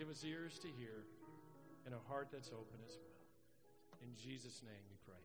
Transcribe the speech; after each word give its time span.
Give 0.00 0.08
us 0.08 0.24
ears 0.24 0.58
to 0.60 0.68
hear 0.78 1.04
and 1.84 1.94
a 1.94 1.98
heart 2.08 2.28
that's 2.32 2.48
open 2.48 2.80
as 2.88 2.96
well. 2.96 4.00
In 4.00 4.16
Jesus' 4.16 4.62
name 4.64 4.80
we 4.88 4.96
pray. 5.04 5.20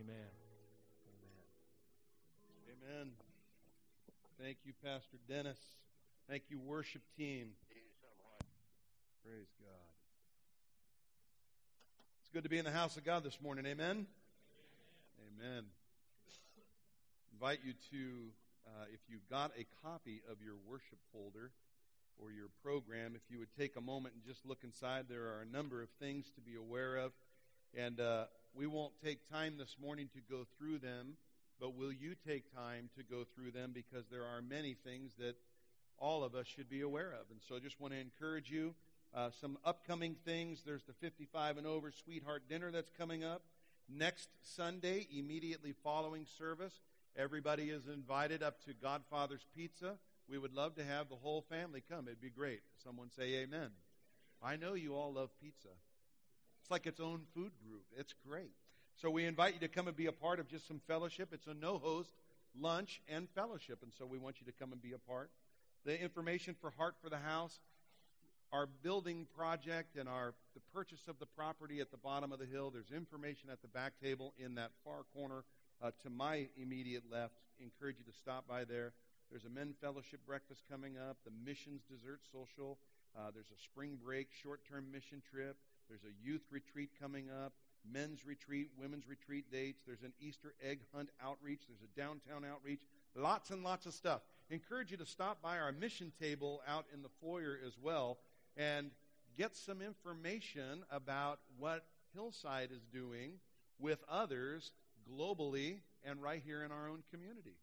Amen. 0.00 0.32
Amen. 2.72 2.96
Amen. 2.96 3.12
Thank 4.40 4.56
you, 4.64 4.72
Pastor 4.82 5.18
Dennis. 5.28 5.58
Thank 6.30 6.44
you, 6.48 6.58
worship 6.58 7.02
team. 7.18 7.48
Praise 9.22 9.52
God. 9.60 9.92
It's 12.22 12.30
good 12.32 12.44
to 12.44 12.48
be 12.48 12.56
in 12.56 12.64
the 12.64 12.70
house 12.70 12.96
of 12.96 13.04
God 13.04 13.22
this 13.22 13.38
morning. 13.42 13.66
Amen. 13.66 14.06
Amen. 15.28 15.64
Invite 17.34 17.58
you 17.62 17.74
to, 17.90 18.30
uh, 18.66 18.84
if 18.94 19.00
you've 19.10 19.28
got 19.28 19.50
a 19.58 19.66
copy 19.86 20.22
of 20.32 20.38
your 20.42 20.54
worship 20.66 20.96
folder 21.12 21.50
or 22.18 22.32
your 22.32 22.48
program, 22.62 23.14
if 23.14 23.22
you 23.28 23.38
would 23.38 23.54
take 23.58 23.76
a 23.76 23.80
moment 23.80 24.14
and 24.14 24.24
just 24.24 24.44
look 24.46 24.58
inside, 24.64 25.06
there 25.08 25.24
are 25.24 25.42
a 25.42 25.52
number 25.52 25.82
of 25.82 25.88
things 26.00 26.30
to 26.34 26.40
be 26.40 26.54
aware 26.56 26.96
of. 26.96 27.12
And 27.76 28.00
uh, 28.00 28.24
we 28.54 28.66
won't 28.66 28.92
take 29.04 29.28
time 29.30 29.56
this 29.58 29.76
morning 29.80 30.08
to 30.14 30.20
go 30.30 30.44
through 30.58 30.78
them, 30.78 31.16
but 31.60 31.74
will 31.74 31.92
you 31.92 32.14
take 32.26 32.54
time 32.54 32.88
to 32.96 33.02
go 33.02 33.24
through 33.34 33.50
them 33.50 33.72
because 33.74 34.04
there 34.10 34.24
are 34.24 34.40
many 34.42 34.74
things 34.74 35.12
that 35.18 35.36
all 35.98 36.24
of 36.24 36.34
us 36.34 36.46
should 36.46 36.68
be 36.68 36.80
aware 36.80 37.12
of. 37.12 37.30
And 37.30 37.40
so 37.48 37.56
I 37.56 37.58
just 37.58 37.80
want 37.80 37.94
to 37.94 38.00
encourage 38.00 38.50
you. 38.50 38.74
Uh, 39.14 39.30
some 39.40 39.56
upcoming 39.64 40.16
things. 40.24 40.62
There's 40.66 40.82
the 40.82 40.92
55 40.94 41.56
and 41.58 41.66
over 41.68 41.92
sweetheart 41.92 42.42
dinner 42.48 42.72
that's 42.72 42.90
coming 42.98 43.22
up. 43.22 43.42
Next 43.88 44.28
Sunday, 44.42 45.06
immediately 45.16 45.72
following 45.84 46.26
service, 46.36 46.72
everybody 47.16 47.70
is 47.70 47.86
invited 47.86 48.42
up 48.42 48.64
to 48.64 48.72
Godfather's 48.74 49.46
Pizza. 49.54 49.94
We 50.28 50.38
would 50.38 50.54
love 50.54 50.74
to 50.76 50.84
have 50.84 51.08
the 51.08 51.16
whole 51.16 51.42
family 51.42 51.82
come. 51.88 52.06
It'd 52.06 52.20
be 52.20 52.30
great. 52.30 52.60
Someone 52.82 53.10
say 53.16 53.34
amen. 53.36 53.70
I 54.42 54.56
know 54.56 54.74
you 54.74 54.94
all 54.94 55.12
love 55.12 55.30
pizza. 55.40 55.68
It's 56.62 56.70
like 56.70 56.86
its 56.86 57.00
own 57.00 57.22
food 57.34 57.52
group. 57.66 57.84
It's 57.96 58.14
great. 58.26 58.52
So 58.96 59.10
we 59.10 59.26
invite 59.26 59.54
you 59.54 59.60
to 59.60 59.68
come 59.68 59.88
and 59.88 59.96
be 59.96 60.06
a 60.06 60.12
part 60.12 60.40
of 60.40 60.48
just 60.48 60.66
some 60.66 60.80
fellowship. 60.86 61.30
It's 61.32 61.46
a 61.46 61.54
no 61.54 61.78
host 61.78 62.12
lunch 62.58 63.02
and 63.08 63.28
fellowship. 63.34 63.80
And 63.82 63.92
so 63.98 64.06
we 64.06 64.18
want 64.18 64.36
you 64.40 64.46
to 64.46 64.52
come 64.52 64.72
and 64.72 64.80
be 64.80 64.92
a 64.92 64.98
part. 64.98 65.30
The 65.84 66.00
information 66.00 66.54
for 66.60 66.70
Heart 66.70 66.94
for 67.02 67.10
the 67.10 67.18
House, 67.18 67.58
our 68.52 68.66
building 68.66 69.26
project, 69.36 69.96
and 69.96 70.08
our 70.08 70.34
the 70.54 70.60
purchase 70.72 71.08
of 71.08 71.18
the 71.18 71.26
property 71.26 71.80
at 71.80 71.90
the 71.90 71.96
bottom 71.96 72.32
of 72.32 72.38
the 72.38 72.46
hill. 72.46 72.70
There's 72.70 72.90
information 72.94 73.50
at 73.50 73.60
the 73.60 73.68
back 73.68 73.92
table 74.02 74.32
in 74.38 74.54
that 74.54 74.70
far 74.84 75.02
corner 75.14 75.44
uh, 75.82 75.90
to 76.02 76.10
my 76.10 76.48
immediate 76.56 77.02
left. 77.10 77.34
Encourage 77.60 77.96
you 77.98 78.04
to 78.10 78.16
stop 78.16 78.48
by 78.48 78.64
there. 78.64 78.92
There's 79.30 79.44
a 79.44 79.50
men 79.50 79.74
fellowship 79.80 80.20
breakfast 80.26 80.62
coming 80.70 80.94
up, 80.98 81.16
the 81.24 81.32
missions 81.44 81.82
dessert 81.90 82.20
social. 82.30 82.78
Uh, 83.16 83.30
there's 83.32 83.50
a 83.50 83.60
spring 83.62 83.98
break 84.02 84.28
short 84.32 84.60
term 84.68 84.90
mission 84.92 85.22
trip. 85.30 85.56
There's 85.88 86.04
a 86.04 86.26
youth 86.26 86.42
retreat 86.50 86.90
coming 87.00 87.26
up, 87.44 87.52
men's 87.90 88.24
retreat, 88.26 88.70
women's 88.78 89.08
retreat 89.08 89.50
dates. 89.52 89.82
There's 89.86 90.02
an 90.02 90.12
Easter 90.20 90.54
egg 90.62 90.80
hunt 90.94 91.10
outreach. 91.22 91.62
There's 91.68 91.82
a 91.82 92.00
downtown 92.00 92.44
outreach. 92.50 92.80
Lots 93.14 93.50
and 93.50 93.62
lots 93.62 93.86
of 93.86 93.94
stuff. 93.94 94.22
Encourage 94.50 94.90
you 94.90 94.96
to 94.96 95.06
stop 95.06 95.40
by 95.42 95.58
our 95.58 95.72
mission 95.72 96.12
table 96.20 96.62
out 96.66 96.86
in 96.92 97.02
the 97.02 97.08
foyer 97.20 97.58
as 97.66 97.78
well 97.80 98.18
and 98.56 98.90
get 99.36 99.56
some 99.56 99.80
information 99.80 100.84
about 100.90 101.40
what 101.58 101.84
Hillside 102.14 102.70
is 102.72 102.82
doing 102.92 103.32
with 103.78 104.02
others 104.08 104.72
globally 105.10 105.78
and 106.04 106.22
right 106.22 106.42
here 106.44 106.62
in 106.62 106.70
our 106.70 106.88
own 106.88 107.02
community. 107.10 107.56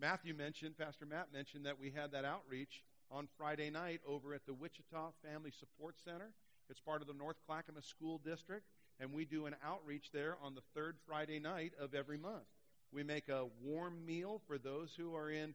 Matthew 0.00 0.34
mentioned, 0.34 0.76
Pastor 0.76 1.06
Matt 1.06 1.32
mentioned 1.32 1.66
that 1.66 1.78
we 1.78 1.90
had 1.90 2.10
that 2.12 2.24
outreach 2.24 2.82
on 3.10 3.28
Friday 3.38 3.70
night 3.70 4.00
over 4.06 4.34
at 4.34 4.44
the 4.44 4.52
Wichita 4.52 5.12
Family 5.22 5.52
Support 5.52 5.96
Center. 6.04 6.32
It's 6.68 6.80
part 6.80 7.00
of 7.00 7.06
the 7.06 7.14
North 7.14 7.36
Clackamas 7.46 7.84
School 7.84 8.18
District, 8.18 8.66
and 8.98 9.12
we 9.12 9.24
do 9.24 9.46
an 9.46 9.54
outreach 9.64 10.10
there 10.12 10.36
on 10.42 10.54
the 10.54 10.62
third 10.74 10.96
Friday 11.06 11.38
night 11.38 11.72
of 11.80 11.94
every 11.94 12.18
month. 12.18 12.46
We 12.92 13.04
make 13.04 13.28
a 13.28 13.46
warm 13.62 14.04
meal 14.04 14.40
for 14.46 14.58
those 14.58 14.94
who 14.96 15.14
are 15.14 15.30
in 15.30 15.54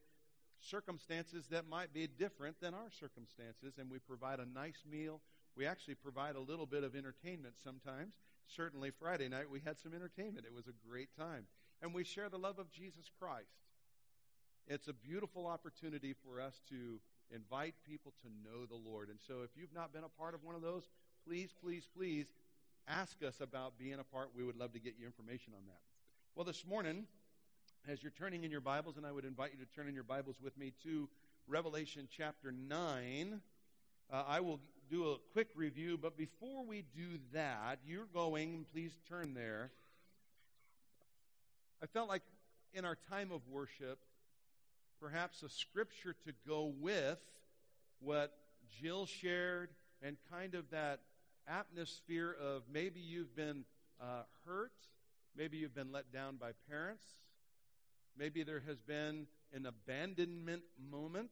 circumstances 0.61 1.47
that 1.51 1.67
might 1.67 1.93
be 1.93 2.07
different 2.07 2.59
than 2.61 2.73
our 2.73 2.91
circumstances, 2.97 3.73
and 3.77 3.89
we 3.89 3.99
provide 3.99 4.39
a 4.39 4.45
nice 4.45 4.83
meal. 4.89 5.19
We 5.55 5.65
actually 5.65 5.95
provide 5.95 6.35
a 6.35 6.41
little 6.41 6.65
bit 6.65 6.83
of 6.83 6.95
entertainment 6.95 7.55
sometimes. 7.61 8.13
Certainly, 8.47 8.91
Friday 8.91 9.27
night 9.27 9.49
we 9.49 9.59
had 9.65 9.77
some 9.79 9.93
entertainment. 9.93 10.45
It 10.45 10.53
was 10.53 10.67
a 10.67 10.89
great 10.89 11.09
time. 11.17 11.45
And 11.81 11.93
we 11.93 12.03
share 12.03 12.29
the 12.29 12.37
love 12.37 12.59
of 12.59 12.71
Jesus 12.71 13.09
Christ. 13.19 13.59
It's 14.69 14.87
a 14.87 14.93
beautiful 14.93 15.47
opportunity 15.47 16.13
for 16.13 16.39
us 16.39 16.61
to 16.69 16.99
invite 17.33 17.73
people 17.89 18.13
to 18.21 18.27
know 18.47 18.67
the 18.67 18.75
Lord. 18.75 19.09
And 19.09 19.17
so 19.27 19.41
if 19.43 19.49
you've 19.57 19.73
not 19.73 19.91
been 19.91 20.03
a 20.03 20.21
part 20.21 20.35
of 20.35 20.43
one 20.43 20.53
of 20.53 20.61
those, 20.61 20.83
please, 21.27 21.49
please, 21.59 21.87
please 21.97 22.27
ask 22.87 23.23
us 23.23 23.41
about 23.41 23.79
being 23.79 23.95
a 23.95 24.03
part. 24.03 24.29
We 24.37 24.43
would 24.43 24.55
love 24.55 24.73
to 24.73 24.79
get 24.79 24.93
you 24.99 25.07
information 25.07 25.53
on 25.57 25.65
that. 25.65 25.79
Well, 26.35 26.45
this 26.45 26.67
morning, 26.67 27.07
as 27.87 28.03
you're 28.03 28.11
turning 28.11 28.43
in 28.43 28.51
your 28.51 28.61
Bibles, 28.61 28.97
and 28.97 29.07
I 29.07 29.11
would 29.11 29.25
invite 29.25 29.53
you 29.57 29.65
to 29.65 29.71
turn 29.71 29.87
in 29.87 29.95
your 29.95 30.03
Bibles 30.03 30.35
with 30.39 30.55
me 30.55 30.71
to 30.83 31.09
Revelation 31.47 32.07
chapter 32.15 32.51
9. 32.51 33.41
Uh, 34.13 34.23
I 34.27 34.39
will 34.39 34.59
do 34.87 35.13
a 35.13 35.15
quick 35.33 35.47
review, 35.55 35.97
but 35.97 36.15
before 36.15 36.63
we 36.63 36.83
do 36.95 37.17
that, 37.33 37.79
you're 37.87 38.05
going, 38.13 38.67
please 38.71 38.91
turn 39.09 39.33
there. 39.33 39.71
I 41.81 41.87
felt 41.87 42.07
like 42.07 42.21
in 42.75 42.85
our 42.85 42.97
time 43.09 43.31
of 43.31 43.41
worship, 43.49 43.97
perhaps 44.99 45.43
a 45.43 45.49
scripture 45.49 46.15
to 46.25 46.33
go 46.47 46.73
with 46.79 47.19
what 47.99 48.33
Jill 48.81 49.05
shared 49.05 49.69
and 50.01 50.17
kind 50.31 50.55
of 50.55 50.69
that 50.71 50.99
atmosphere 51.47 52.35
of 52.41 52.63
maybe 52.71 52.99
you've 52.99 53.35
been 53.35 53.63
uh, 54.01 54.23
hurt, 54.45 54.71
maybe 55.35 55.57
you've 55.57 55.75
been 55.75 55.91
let 55.91 56.11
down 56.11 56.37
by 56.37 56.51
parents, 56.69 57.03
maybe 58.17 58.43
there 58.43 58.61
has 58.67 58.79
been 58.79 59.27
an 59.53 59.65
abandonment 59.65 60.63
moment, 60.91 61.29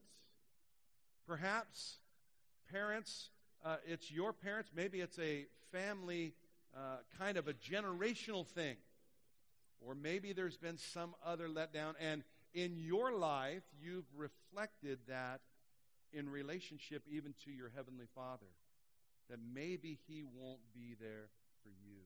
perhaps 1.26 1.98
parents, 2.70 3.30
uh, 3.64 3.76
it's 3.86 4.10
your 4.10 4.32
parents, 4.32 4.70
maybe 4.74 5.00
it's 5.00 5.18
a 5.18 5.46
family 5.72 6.32
uh, 6.76 6.96
kind 7.18 7.36
of 7.36 7.48
a 7.48 7.52
generational 7.52 8.46
thing, 8.46 8.76
or 9.80 9.94
maybe 9.94 10.32
there's 10.32 10.56
been 10.56 10.78
some 10.78 11.14
other 11.24 11.48
letdown 11.48 11.94
and 12.00 12.22
in 12.54 12.76
your 12.76 13.12
life, 13.12 13.62
you've 13.80 14.06
reflected 14.16 14.98
that 15.08 15.40
in 16.12 16.28
relationship 16.28 17.02
even 17.10 17.34
to 17.44 17.50
your 17.50 17.70
Heavenly 17.74 18.06
Father. 18.14 18.46
That 19.28 19.38
maybe 19.54 19.98
He 20.08 20.22
won't 20.22 20.60
be 20.72 20.96
there 20.98 21.28
for 21.62 21.68
you. 21.68 22.00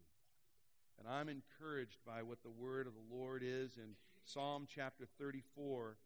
And 0.98 1.08
I'm 1.08 1.28
encouraged 1.28 1.98
by 2.06 2.22
what 2.22 2.42
the 2.42 2.50
word 2.50 2.86
of 2.86 2.94
the 2.94 3.14
Lord 3.14 3.42
is 3.44 3.76
in 3.76 3.94
Psalm 4.25 4.66
chapter 4.72 5.06
34, 5.19 5.97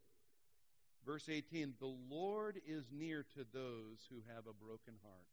verse 1.06 1.28
18. 1.28 1.74
The 1.78 1.94
Lord 2.10 2.60
is 2.66 2.84
near 2.92 3.24
to 3.34 3.47
those 3.53 4.06
who 4.10 4.22
have 4.34 4.47
a 4.47 4.64
broken 4.64 4.94
heart 5.03 5.26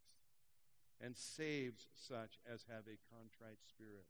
and 1.02 1.16
saves 1.18 1.88
such 1.94 2.40
as 2.52 2.66
have 2.70 2.86
a 2.88 3.00
contrite 3.14 3.60
spirit. 3.68 4.06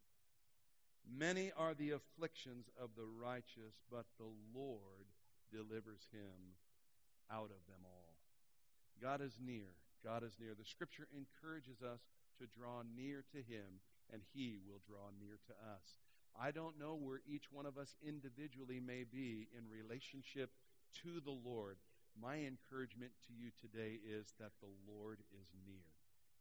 Many 1.04 1.52
are 1.58 1.74
the 1.74 1.92
afflictions 1.92 2.70
of 2.82 2.92
the 2.96 3.06
righteous, 3.06 3.76
but 3.92 4.06
the 4.18 4.32
Lord 4.56 5.12
delivers 5.52 6.08
him 6.12 6.56
out 7.32 7.52
of 7.52 7.62
them 7.68 7.84
all. 7.86 8.16
God 9.02 9.22
is 9.22 9.38
near. 9.44 9.76
God 10.04 10.24
is 10.24 10.36
near. 10.40 10.54
The 10.58 10.66
scripture 10.66 11.08
encourages 11.16 11.82
us 11.82 12.02
to 12.40 12.48
draw 12.48 12.84
near 12.96 13.24
to 13.32 13.38
him, 13.38 13.84
and 14.12 14.22
he 14.34 14.58
will 14.66 14.82
draw 14.88 15.12
near 15.20 15.40
to 15.48 15.54
us. 15.54 16.00
I 16.40 16.52
don't 16.52 16.80
know 16.80 16.96
where 16.96 17.22
each 17.28 17.52
one 17.52 17.66
of 17.66 17.78
us 17.78 17.96
individually 18.06 18.80
may 18.80 19.04
be 19.04 19.48
in 19.56 19.70
relationship 19.70 20.50
to 21.04 21.20
the 21.20 21.36
Lord. 21.36 21.78
My 22.20 22.42
encouragement 22.42 23.12
to 23.28 23.34
you 23.34 23.50
today 23.60 24.00
is 24.02 24.34
that 24.40 24.54
the 24.62 24.74
Lord 24.90 25.20
is 25.34 25.48
near. 25.66 25.86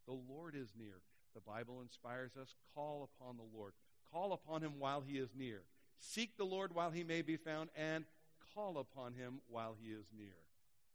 The 0.05 0.17
Lord 0.33 0.55
is 0.55 0.73
near. 0.77 1.01
The 1.33 1.41
Bible 1.41 1.81
inspires 1.81 2.37
us 2.39 2.55
call 2.75 3.09
upon 3.09 3.37
the 3.37 3.57
Lord. 3.57 3.73
Call 4.13 4.31
upon 4.31 4.61
him 4.61 4.73
while 4.77 5.01
he 5.01 5.17
is 5.17 5.29
near. 5.35 5.61
Seek 5.97 6.37
the 6.37 6.43
Lord 6.43 6.75
while 6.75 6.91
he 6.91 7.03
may 7.03 7.23
be 7.23 7.35
found, 7.35 7.69
and 7.75 8.05
call 8.53 8.77
upon 8.77 9.15
him 9.15 9.39
while 9.49 9.75
he 9.81 9.89
is 9.89 10.05
near. 10.15 10.35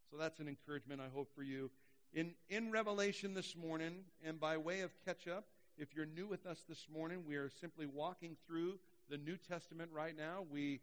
So 0.09 0.17
that's 0.17 0.39
an 0.39 0.47
encouragement, 0.47 1.01
I 1.01 1.13
hope, 1.13 1.29
for 1.35 1.43
you. 1.43 1.69
In, 2.13 2.31
in 2.49 2.71
Revelation 2.71 3.33
this 3.33 3.57
morning, 3.57 4.05
and 4.25 4.39
by 4.39 4.55
way 4.55 4.81
of 4.81 4.91
catch 5.03 5.27
up, 5.27 5.43
if 5.77 5.93
you're 5.93 6.05
new 6.05 6.27
with 6.27 6.45
us 6.45 6.63
this 6.69 6.87
morning, 6.93 7.23
we 7.27 7.35
are 7.35 7.49
simply 7.59 7.85
walking 7.85 8.37
through 8.47 8.79
the 9.09 9.17
New 9.17 9.35
Testament 9.35 9.89
right 9.93 10.15
now. 10.17 10.45
We 10.49 10.79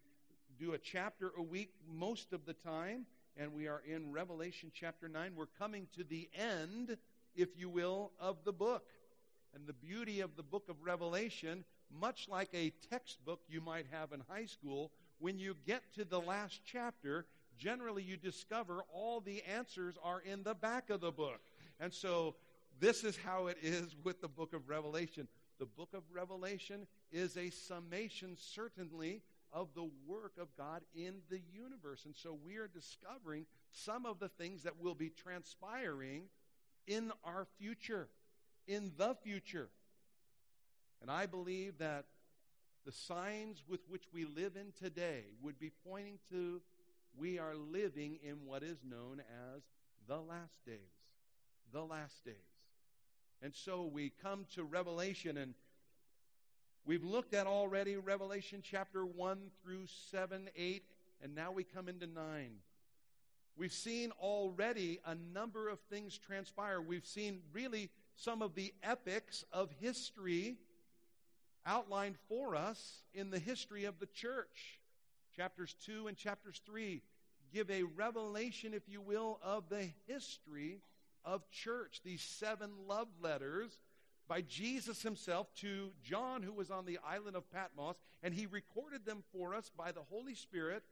do 0.58 0.74
a 0.74 0.78
chapter 0.78 1.32
a 1.38 1.42
week 1.42 1.70
most 1.90 2.34
of 2.34 2.44
the 2.44 2.52
time, 2.52 3.06
and 3.38 3.54
we 3.54 3.66
are 3.66 3.82
in 3.86 4.12
Revelation 4.12 4.70
chapter 4.74 5.08
9. 5.08 5.32
We're 5.34 5.46
coming 5.58 5.86
to 5.96 6.04
the 6.04 6.28
end, 6.34 6.98
if 7.34 7.56
you 7.56 7.70
will, 7.70 8.12
of 8.20 8.44
the 8.44 8.52
book. 8.52 8.84
And 9.54 9.66
the 9.66 9.72
beauty 9.72 10.20
of 10.20 10.36
the 10.36 10.42
book 10.42 10.68
of 10.68 10.76
Revelation 10.82 11.64
much 11.90 12.28
like 12.28 12.48
a 12.54 12.72
textbook 12.90 13.40
you 13.48 13.60
might 13.60 13.86
have 13.90 14.12
in 14.12 14.22
high 14.28 14.46
school, 14.46 14.90
when 15.18 15.38
you 15.38 15.56
get 15.66 15.82
to 15.94 16.04
the 16.04 16.20
last 16.20 16.60
chapter, 16.64 17.26
generally 17.58 18.02
you 18.02 18.16
discover 18.16 18.82
all 18.92 19.20
the 19.20 19.42
answers 19.42 19.96
are 20.02 20.20
in 20.20 20.42
the 20.42 20.54
back 20.54 20.90
of 20.90 21.00
the 21.00 21.12
book. 21.12 21.40
And 21.80 21.92
so 21.92 22.34
this 22.80 23.04
is 23.04 23.16
how 23.16 23.46
it 23.46 23.58
is 23.62 23.94
with 24.04 24.20
the 24.20 24.28
book 24.28 24.52
of 24.52 24.68
Revelation. 24.68 25.28
The 25.58 25.66
book 25.66 25.94
of 25.94 26.02
Revelation 26.12 26.86
is 27.12 27.36
a 27.36 27.50
summation, 27.50 28.36
certainly, 28.38 29.22
of 29.52 29.68
the 29.74 29.88
work 30.06 30.32
of 30.38 30.48
God 30.56 30.82
in 30.94 31.14
the 31.30 31.40
universe. 31.52 32.04
And 32.04 32.14
so 32.14 32.38
we 32.44 32.56
are 32.56 32.68
discovering 32.68 33.46
some 33.72 34.04
of 34.04 34.18
the 34.18 34.28
things 34.28 34.64
that 34.64 34.78
will 34.78 34.94
be 34.94 35.10
transpiring 35.10 36.24
in 36.86 37.10
our 37.24 37.46
future, 37.58 38.08
in 38.66 38.92
the 38.98 39.14
future. 39.22 39.68
And 41.00 41.10
I 41.10 41.26
believe 41.26 41.78
that 41.78 42.04
the 42.84 42.92
signs 42.92 43.62
with 43.68 43.80
which 43.88 44.04
we 44.12 44.24
live 44.24 44.56
in 44.56 44.72
today 44.78 45.24
would 45.42 45.58
be 45.58 45.70
pointing 45.84 46.18
to 46.30 46.60
we 47.18 47.38
are 47.38 47.54
living 47.54 48.18
in 48.22 48.44
what 48.44 48.62
is 48.62 48.78
known 48.88 49.20
as 49.54 49.62
the 50.06 50.18
last 50.18 50.64
days. 50.64 50.76
The 51.72 51.82
last 51.82 52.24
days. 52.24 52.34
And 53.42 53.54
so 53.54 53.84
we 53.84 54.12
come 54.22 54.46
to 54.54 54.64
Revelation, 54.64 55.36
and 55.36 55.54
we've 56.84 57.04
looked 57.04 57.34
at 57.34 57.46
already 57.46 57.96
Revelation 57.96 58.62
chapter 58.62 59.04
1 59.04 59.38
through 59.62 59.86
7, 60.10 60.48
8, 60.54 60.84
and 61.22 61.34
now 61.34 61.52
we 61.52 61.64
come 61.64 61.88
into 61.88 62.06
9. 62.06 62.50
We've 63.56 63.72
seen 63.72 64.12
already 64.20 65.00
a 65.06 65.14
number 65.14 65.68
of 65.68 65.80
things 65.90 66.18
transpire. 66.18 66.80
We've 66.80 67.06
seen 67.06 67.40
really 67.52 67.90
some 68.14 68.42
of 68.42 68.54
the 68.54 68.72
epics 68.82 69.44
of 69.52 69.70
history 69.80 70.56
outlined 71.66 72.16
for 72.28 72.54
us 72.54 73.02
in 73.12 73.30
the 73.30 73.38
history 73.38 73.84
of 73.84 73.98
the 73.98 74.06
church. 74.06 74.78
Chapters 75.34 75.74
2 75.84 76.06
and 76.06 76.16
chapters 76.16 76.62
3 76.64 77.02
give 77.52 77.70
a 77.70 77.82
revelation, 77.82 78.74
if 78.74 78.88
you 78.88 79.00
will, 79.00 79.38
of 79.42 79.68
the 79.68 79.88
history 80.06 80.80
of 81.24 81.48
church. 81.50 82.00
These 82.04 82.22
seven 82.22 82.70
love 82.86 83.08
letters 83.20 83.78
by 84.28 84.42
Jesus 84.42 85.02
himself 85.02 85.52
to 85.56 85.90
John, 86.02 86.42
who 86.42 86.52
was 86.52 86.70
on 86.70 86.84
the 86.84 86.98
island 87.06 87.36
of 87.36 87.50
Patmos, 87.50 87.96
and 88.22 88.34
he 88.34 88.46
recorded 88.46 89.04
them 89.04 89.22
for 89.32 89.54
us 89.54 89.70
by 89.76 89.92
the 89.92 90.02
Holy 90.10 90.34
Spirit. 90.34 90.82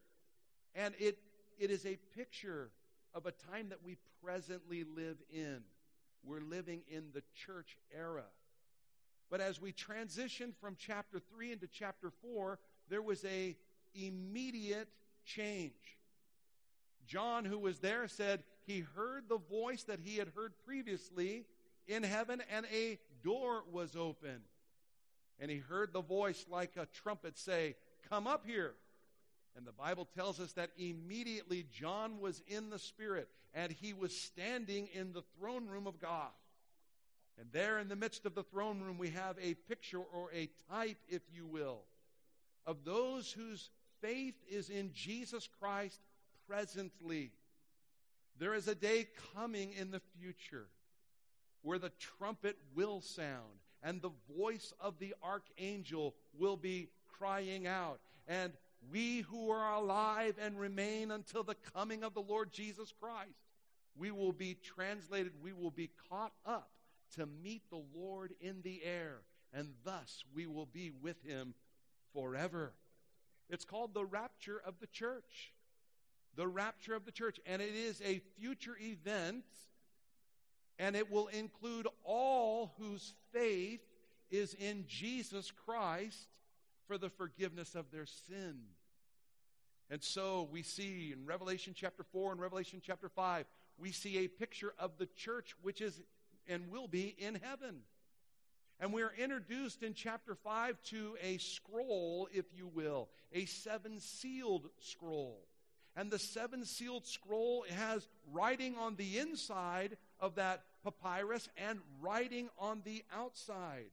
And 0.74 0.94
it, 0.98 1.18
it 1.58 1.70
is 1.70 1.84
a 1.86 1.98
picture 2.16 2.70
of 3.14 3.26
a 3.26 3.32
time 3.32 3.68
that 3.70 3.82
we 3.84 3.96
presently 4.22 4.84
live 4.84 5.16
in. 5.32 5.60
We're 6.24 6.40
living 6.40 6.82
in 6.88 7.04
the 7.12 7.22
church 7.34 7.76
era. 7.96 8.24
But 9.30 9.40
as 9.40 9.60
we 9.60 9.72
transition 9.72 10.52
from 10.60 10.76
chapter 10.78 11.18
3 11.18 11.52
into 11.52 11.66
chapter 11.66 12.10
4, 12.22 12.58
there 12.88 13.02
was 13.02 13.24
a 13.24 13.56
immediate 13.94 14.88
change. 15.24 15.72
John, 17.06 17.44
who 17.44 17.58
was 17.58 17.78
there, 17.78 18.08
said 18.08 18.42
he 18.66 18.80
heard 18.80 19.28
the 19.28 19.38
voice 19.38 19.84
that 19.84 20.00
he 20.00 20.16
had 20.16 20.28
heard 20.34 20.52
previously 20.64 21.44
in 21.86 22.02
heaven, 22.02 22.42
and 22.50 22.66
a 22.72 22.98
door 23.22 23.62
was 23.70 23.96
open. 23.96 24.40
And 25.38 25.50
he 25.50 25.58
heard 25.58 25.92
the 25.92 26.00
voice 26.02 26.46
like 26.48 26.76
a 26.76 26.86
trumpet 26.86 27.38
say, 27.38 27.76
Come 28.08 28.26
up 28.26 28.44
here. 28.46 28.74
And 29.56 29.66
the 29.66 29.72
Bible 29.72 30.08
tells 30.16 30.40
us 30.40 30.52
that 30.52 30.70
immediately 30.76 31.64
John 31.70 32.20
was 32.20 32.42
in 32.48 32.70
the 32.70 32.78
Spirit, 32.78 33.28
and 33.54 33.70
he 33.70 33.92
was 33.92 34.16
standing 34.16 34.88
in 34.92 35.12
the 35.12 35.22
throne 35.38 35.68
room 35.68 35.86
of 35.86 36.00
God. 36.00 36.30
And 37.38 37.48
there 37.52 37.78
in 37.78 37.88
the 37.88 37.96
midst 37.96 38.26
of 38.26 38.34
the 38.34 38.44
throne 38.44 38.80
room, 38.80 38.98
we 38.98 39.10
have 39.10 39.36
a 39.42 39.54
picture 39.54 39.98
or 39.98 40.30
a 40.32 40.48
type, 40.70 40.98
if 41.08 41.22
you 41.32 41.46
will, 41.46 41.80
of 42.66 42.84
those 42.84 43.32
whose 43.32 43.70
faith 44.00 44.36
is 44.48 44.70
in 44.70 44.92
Jesus 44.92 45.48
Christ 45.60 46.00
presently. 46.48 47.32
There 48.38 48.54
is 48.54 48.68
a 48.68 48.74
day 48.74 49.06
coming 49.34 49.72
in 49.72 49.90
the 49.90 50.02
future 50.18 50.66
where 51.62 51.78
the 51.78 51.92
trumpet 51.98 52.56
will 52.74 53.00
sound 53.00 53.60
and 53.82 54.00
the 54.00 54.10
voice 54.36 54.72
of 54.80 54.98
the 54.98 55.14
archangel 55.22 56.14
will 56.38 56.56
be 56.56 56.88
crying 57.18 57.66
out. 57.66 58.00
And 58.28 58.52
we 58.90 59.20
who 59.20 59.50
are 59.50 59.74
alive 59.74 60.36
and 60.40 60.58
remain 60.58 61.10
until 61.10 61.42
the 61.42 61.56
coming 61.74 62.04
of 62.04 62.14
the 62.14 62.22
Lord 62.22 62.52
Jesus 62.52 62.92
Christ, 63.00 63.30
we 63.96 64.10
will 64.10 64.32
be 64.32 64.56
translated, 64.62 65.32
we 65.42 65.52
will 65.52 65.70
be 65.70 65.90
caught 66.08 66.32
up 66.46 66.70
to 67.16 67.26
meet 67.26 67.62
the 67.70 67.82
Lord 67.94 68.32
in 68.40 68.62
the 68.62 68.82
air, 68.84 69.18
and 69.52 69.74
thus 69.84 70.24
we 70.34 70.46
will 70.46 70.66
be 70.66 70.90
with 70.90 71.22
him 71.22 71.54
forever. 72.12 72.72
It's 73.48 73.64
called 73.64 73.94
the 73.94 74.04
rapture 74.04 74.60
of 74.64 74.74
the 74.80 74.86
church. 74.86 75.52
The 76.36 76.48
rapture 76.48 76.94
of 76.94 77.04
the 77.04 77.12
church. 77.12 77.38
And 77.46 77.60
it 77.60 77.74
is 77.74 78.00
a 78.02 78.20
future 78.38 78.76
event, 78.80 79.44
and 80.78 80.96
it 80.96 81.10
will 81.10 81.28
include 81.28 81.86
all 82.04 82.72
whose 82.78 83.14
faith 83.32 83.80
is 84.30 84.54
in 84.54 84.84
Jesus 84.88 85.50
Christ 85.50 86.28
for 86.86 86.98
the 86.98 87.10
forgiveness 87.10 87.74
of 87.74 87.90
their 87.90 88.06
sin. 88.06 88.56
And 89.90 90.02
so 90.02 90.48
we 90.50 90.62
see 90.62 91.12
in 91.12 91.26
Revelation 91.26 91.74
chapter 91.76 92.02
4 92.02 92.32
and 92.32 92.40
Revelation 92.40 92.80
chapter 92.84 93.08
5, 93.08 93.46
we 93.78 93.92
see 93.92 94.18
a 94.18 94.28
picture 94.28 94.72
of 94.78 94.92
the 94.98 95.06
church 95.06 95.54
which 95.62 95.80
is 95.80 96.00
and 96.48 96.70
will 96.70 96.88
be 96.88 97.14
in 97.18 97.34
heaven. 97.36 97.80
And 98.80 98.92
we're 98.92 99.12
introduced 99.16 99.82
in 99.82 99.94
chapter 99.94 100.34
5 100.34 100.82
to 100.90 101.16
a 101.22 101.38
scroll, 101.38 102.28
if 102.32 102.46
you 102.54 102.66
will, 102.66 103.08
a 103.32 103.44
seven 103.46 104.00
sealed 104.00 104.68
scroll. 104.80 105.46
And 105.96 106.10
the 106.10 106.18
seven 106.18 106.64
sealed 106.64 107.06
scroll 107.06 107.64
has 107.70 108.08
writing 108.32 108.76
on 108.76 108.96
the 108.96 109.18
inside 109.18 109.96
of 110.18 110.34
that 110.34 110.64
papyrus 110.82 111.48
and 111.56 111.78
writing 112.00 112.48
on 112.58 112.82
the 112.84 113.04
outside. 113.14 113.90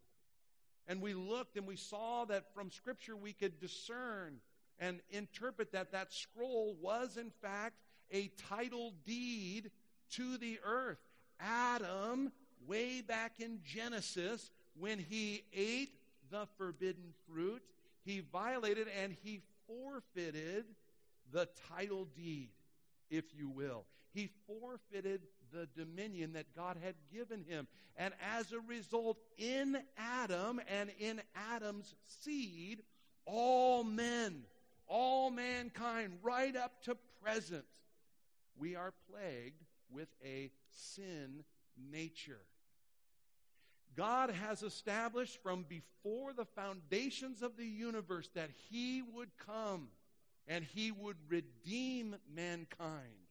And 0.87 0.99
we 0.99 1.13
looked 1.13 1.57
and 1.57 1.67
we 1.67 1.75
saw 1.75 2.25
that 2.25 2.53
from 2.55 2.71
Scripture 2.71 3.15
we 3.15 3.33
could 3.33 3.59
discern 3.59 4.39
and 4.79 4.99
interpret 5.11 5.73
that 5.73 5.91
that 5.91 6.11
scroll 6.11 6.75
was, 6.81 7.17
in 7.17 7.29
fact, 7.29 7.75
a 8.11 8.31
title 8.49 8.93
deed 9.05 9.69
to 10.13 10.37
the 10.37 10.59
earth. 10.65 10.97
Adam 11.39 12.31
way 12.67 13.01
back 13.01 13.33
in 13.39 13.59
Genesis 13.65 14.49
when 14.79 14.99
he 14.99 15.43
ate 15.53 15.93
the 16.29 16.47
forbidden 16.57 17.13
fruit. 17.27 17.61
He 18.03 18.21
violated 18.31 18.87
and 19.01 19.15
he 19.23 19.41
forfeited 19.67 20.65
the 21.31 21.47
title 21.69 22.07
deed, 22.15 22.49
if 23.09 23.25
you 23.37 23.49
will. 23.49 23.85
He 24.13 24.29
forfeited 24.47 25.21
the 25.53 25.67
dominion 25.75 26.33
that 26.33 26.55
God 26.55 26.77
had 26.81 26.95
given 27.13 27.43
him. 27.47 27.67
And 27.97 28.13
as 28.35 28.51
a 28.51 28.59
result, 28.59 29.17
in 29.37 29.77
Adam 29.97 30.61
and 30.67 30.89
in 30.99 31.21
Adam's 31.53 31.93
seed, 32.05 32.81
all 33.25 33.83
men, 33.83 34.43
all 34.87 35.29
mankind, 35.29 36.13
right 36.23 36.55
up 36.55 36.83
to 36.83 36.97
present, 37.23 37.65
we 38.57 38.75
are 38.75 38.93
plagued 39.09 39.61
with 39.91 40.07
a 40.25 40.51
sin 40.69 41.43
nature. 41.91 42.41
God 43.95 44.29
has 44.31 44.63
established 44.63 45.41
from 45.43 45.65
before 45.67 46.33
the 46.33 46.45
foundations 46.45 47.41
of 47.41 47.57
the 47.57 47.65
universe 47.65 48.29
that 48.35 48.49
He 48.69 49.01
would 49.13 49.29
come 49.45 49.89
and 50.47 50.63
He 50.63 50.91
would 50.91 51.17
redeem 51.27 52.15
mankind. 52.33 53.27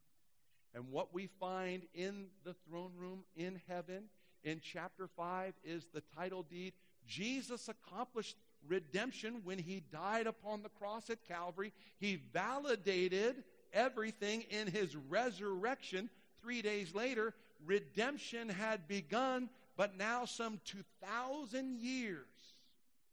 And 0.75 0.91
what 0.91 1.13
we 1.13 1.29
find 1.41 1.83
in 1.95 2.27
the 2.45 2.55
throne 2.69 2.93
room 2.97 3.25
in 3.37 3.61
heaven 3.69 4.05
in 4.45 4.61
chapter 4.63 5.09
5 5.17 5.55
is 5.65 5.87
the 5.93 6.03
title 6.17 6.45
deed. 6.45 6.73
Jesus 7.07 7.69
accomplished 7.69 8.37
redemption 8.69 9.41
when 9.45 9.59
He 9.59 9.83
died 9.93 10.27
upon 10.27 10.63
the 10.63 10.69
cross 10.69 11.11
at 11.11 11.27
Calvary. 11.27 11.73
He 11.99 12.21
validated 12.33 13.43
everything 13.73 14.43
in 14.51 14.69
His 14.69 14.95
resurrection 14.97 16.09
three 16.43 16.63
days 16.63 16.95
later. 16.95 17.35
Redemption 17.65 18.49
had 18.49 18.87
begun 18.89 19.49
but 19.81 19.97
now, 19.97 20.27
some 20.27 20.61
2,000 20.67 21.79
years 21.79 22.27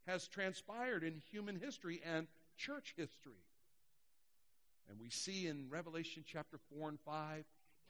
has 0.06 0.28
transpired 0.28 1.02
in 1.02 1.22
human 1.32 1.56
history 1.56 2.02
and 2.06 2.28
church 2.58 2.94
history. 2.98 3.46
And 4.90 5.00
we 5.00 5.10
see 5.10 5.48
in 5.48 5.68
Revelation 5.70 6.26
chapter 6.28 6.60
4 6.78 6.90
and 6.90 7.00
5, 7.00 7.46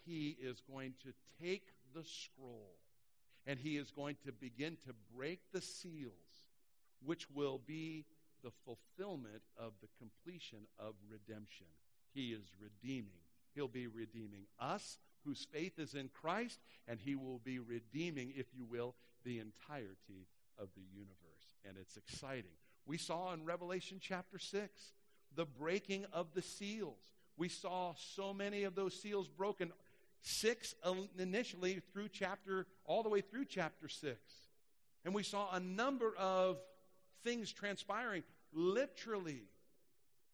he 0.06 0.38
is 0.40 0.62
going 0.72 0.94
to 1.02 1.12
take 1.44 1.70
the 1.96 2.04
scroll 2.04 2.76
and 3.48 3.58
he 3.58 3.78
is 3.78 3.90
going 3.90 4.16
to 4.28 4.32
begin 4.32 4.78
to 4.86 4.94
break 5.16 5.40
the 5.52 5.62
seals, 5.62 6.44
which 7.04 7.26
will 7.32 7.60
be 7.66 8.06
the 8.44 8.52
fulfillment 8.64 9.42
of 9.58 9.72
the 9.82 9.90
completion 9.98 10.68
of 10.78 10.94
redemption. 11.10 11.66
He 12.14 12.28
is 12.28 12.46
redeeming. 12.62 13.24
He'll 13.56 13.68
be 13.68 13.88
redeeming 13.88 14.46
us 14.60 15.00
whose 15.26 15.46
faith 15.52 15.80
is 15.80 15.94
in 15.94 16.10
Christ, 16.10 16.60
and 16.88 17.00
he 17.00 17.16
will 17.16 17.40
be 17.44 17.60
redeeming, 17.60 18.34
if 18.36 18.48
you 18.56 18.66
will, 18.66 18.96
the 19.24 19.40
entirety 19.40 20.28
of 20.58 20.70
the 20.76 20.84
universe. 20.94 21.56
And 21.68 21.78
it's 21.80 21.98
exciting. 21.98 22.52
We 22.86 22.98
saw 22.98 23.34
in 23.34 23.46
Revelation 23.46 24.00
chapter 24.02 24.40
6 24.40 24.70
the 25.36 25.46
breaking 25.46 26.06
of 26.14 26.34
the 26.34 26.42
seals. 26.42 27.12
We 27.36 27.50
saw 27.50 27.94
so 28.16 28.34
many 28.34 28.64
of 28.64 28.76
those 28.76 28.94
seals 29.00 29.28
broken. 29.28 29.72
6 30.22 30.76
initially 31.20 31.82
through 31.92 32.10
chapter, 32.10 32.66
all 32.86 33.04
the 33.04 33.10
way 33.10 33.22
through 33.22 33.46
chapter 33.46 33.88
6. 33.88 34.18
And 35.06 35.14
we 35.14 35.24
saw 35.24 35.54
a 35.54 35.60
number 35.60 36.16
of 36.18 36.58
things 37.24 37.52
transpiring. 37.52 38.24
Literally, 38.54 39.44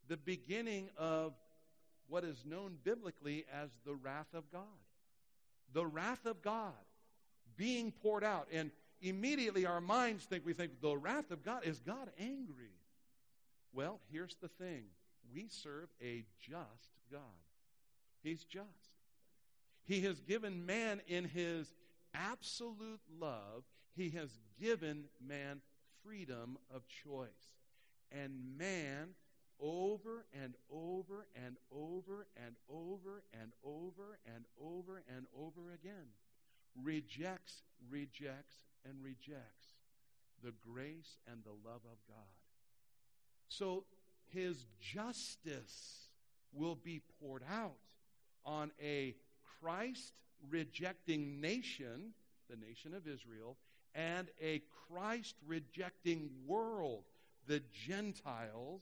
the 0.08 0.18
beginning 0.18 0.90
of 0.98 1.34
what 2.08 2.24
is 2.24 2.44
known 2.46 2.78
biblically 2.84 3.46
as 3.54 3.70
the 3.86 3.96
wrath 3.96 4.34
of 4.34 4.52
God. 4.52 4.62
The 5.74 5.86
wrath 5.86 6.26
of 6.26 6.42
God 6.42 6.74
being 7.58 7.92
poured 7.92 8.24
out. 8.24 8.48
And 8.52 8.72
immediately 9.02 9.66
our 9.66 9.82
minds 9.82 10.26
think, 10.26 10.46
we 10.46 10.54
think, 10.54 10.82
the 10.82 10.98
wrath 10.98 11.32
of 11.32 11.44
God, 11.44 11.66
is 11.66 11.80
God 11.80 12.10
angry? 12.20 12.78
Well, 13.74 14.00
here's 14.12 14.36
the 14.36 14.48
thing 14.48 14.84
we 15.34 15.48
serve 15.48 15.90
a 16.02 16.24
just 16.40 16.92
God. 17.12 17.22
He's 18.22 18.44
just. 18.44 18.70
He 19.86 20.02
has 20.02 20.22
given 20.22 20.66
man 20.66 21.02
in 21.08 21.26
his 21.26 21.74
absolute 22.14 23.02
love, 23.20 23.64
he 23.96 24.12
has 24.12 24.30
given 24.62 25.06
man 25.26 25.62
freedom 26.04 26.58
of 26.74 26.84
choice. 26.88 27.28
And 28.12 28.58
man, 28.58 29.10
over 29.64 30.26
and 30.44 30.54
over 30.70 31.26
and 31.36 31.56
over 31.72 32.28
and 32.36 32.56
over 32.70 33.24
and 33.34 33.52
over 33.64 34.20
and 34.26 34.44
over 34.62 35.02
and 35.16 35.26
over 35.38 35.72
again, 35.74 36.08
rejects, 36.84 37.62
rejects, 37.90 38.56
and 38.86 39.02
rejects 39.02 39.68
the 40.44 40.54
grace 40.68 41.18
and 41.32 41.42
the 41.44 41.70
love 41.70 41.82
of 41.86 41.98
God. 42.08 42.34
So 43.48 43.86
his 44.34 44.66
justice 44.82 46.08
will 46.52 46.76
be 46.76 47.02
poured 47.20 47.44
out 47.50 47.78
on 48.46 48.72
a 48.82 49.16
Christ 49.62 50.14
rejecting 50.50 51.40
nation, 51.40 52.14
the 52.50 52.58
nation 52.58 52.94
of 52.94 53.08
Israel, 53.08 53.56
and 53.96 54.28
a 54.42 54.62
Christ 54.90 55.36
rejecting 55.48 56.30
world, 56.46 57.04
the 57.48 57.62
Gentiles, 57.72 58.82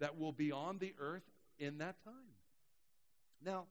that 0.00 0.18
will 0.18 0.32
be 0.32 0.52
on 0.52 0.78
the 0.78 0.94
earth 0.98 1.22
in 1.58 1.78
that 1.78 2.02
time. 2.04 2.14
Now, 3.44 3.66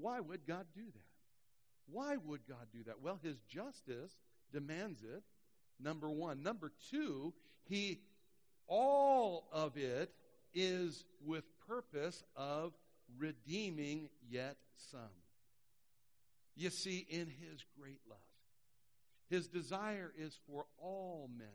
why 0.00 0.20
would 0.20 0.46
God 0.46 0.66
do 0.74 0.84
that? 0.84 1.92
Why 1.92 2.16
would 2.16 2.40
God 2.48 2.66
do 2.72 2.84
that? 2.86 3.00
Well, 3.02 3.18
his 3.22 3.36
justice 3.48 4.16
demands 4.52 5.02
it, 5.02 5.22
number 5.80 6.08
one. 6.08 6.42
Number 6.42 6.72
two, 6.90 7.34
he 7.68 8.00
all 8.66 9.48
of 9.52 9.76
it 9.76 10.12
is 10.54 11.04
with 11.24 11.44
purpose 11.66 12.22
of 12.36 12.72
redeeming 13.18 14.08
yet 14.30 14.56
some. 14.90 15.00
You 16.56 16.70
see, 16.70 17.06
in 17.08 17.26
his 17.26 17.64
great 17.78 18.00
love, 18.08 18.18
his 19.28 19.48
desire 19.48 20.12
is 20.16 20.38
for 20.48 20.66
all 20.80 21.28
men 21.36 21.48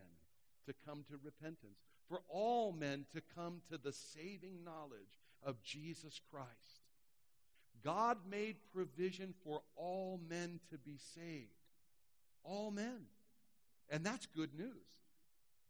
to 0.66 0.74
come 0.86 1.06
to 1.10 1.18
repentance, 1.24 1.80
for 2.08 2.22
all 2.30 2.72
men 2.72 3.06
to 3.14 3.22
come 3.36 3.62
to 3.72 3.78
the 3.78 3.94
saving 3.94 4.64
knowledge 4.64 5.20
of 5.44 5.62
Jesus 5.64 6.20
Christ. 6.32 6.50
God 7.84 8.18
made 8.30 8.56
provision 8.74 9.34
for 9.44 9.62
all 9.76 10.20
men 10.30 10.60
to 10.72 10.78
be 10.78 10.98
saved. 11.14 11.50
All 12.44 12.72
men. 12.72 13.06
And 13.90 14.04
that's 14.04 14.26
good 14.26 14.58
news. 14.58 14.72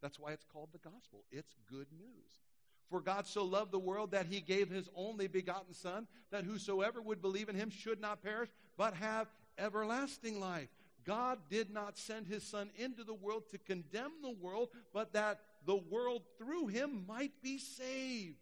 That's 0.01 0.19
why 0.19 0.31
it's 0.31 0.45
called 0.45 0.69
the 0.71 0.89
gospel. 0.89 1.25
It's 1.31 1.55
good 1.69 1.87
news. 1.97 2.41
For 2.89 3.01
God 3.01 3.27
so 3.27 3.43
loved 3.43 3.71
the 3.71 3.79
world 3.79 4.11
that 4.11 4.27
he 4.27 4.39
gave 4.39 4.69
his 4.69 4.87
only 4.95 5.27
begotten 5.27 5.73
Son, 5.73 6.07
that 6.31 6.45
whosoever 6.45 7.01
would 7.01 7.21
believe 7.21 7.49
in 7.49 7.55
him 7.55 7.69
should 7.69 7.99
not 7.99 8.23
perish, 8.23 8.49
but 8.77 8.93
have 8.93 9.27
everlasting 9.57 10.39
life. 10.39 10.69
God 11.05 11.39
did 11.49 11.71
not 11.71 11.97
send 11.97 12.27
his 12.27 12.43
Son 12.43 12.69
into 12.77 13.03
the 13.03 13.13
world 13.13 13.43
to 13.51 13.57
condemn 13.57 14.11
the 14.21 14.35
world, 14.41 14.69
but 14.93 15.13
that 15.13 15.39
the 15.65 15.75
world 15.75 16.23
through 16.37 16.67
him 16.67 17.05
might 17.07 17.41
be 17.41 17.57
saved. 17.57 18.37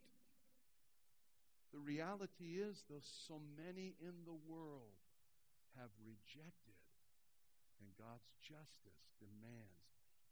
The 1.74 1.80
reality 1.80 2.60
is, 2.62 2.84
though 2.90 3.02
so 3.28 3.42
many 3.58 3.96
in 4.00 4.14
the 4.26 4.38
world 4.48 4.94
have 5.80 5.90
rejected, 6.06 6.78
and 7.82 7.90
God's 7.98 8.30
justice 8.42 9.10
demands 9.20 9.84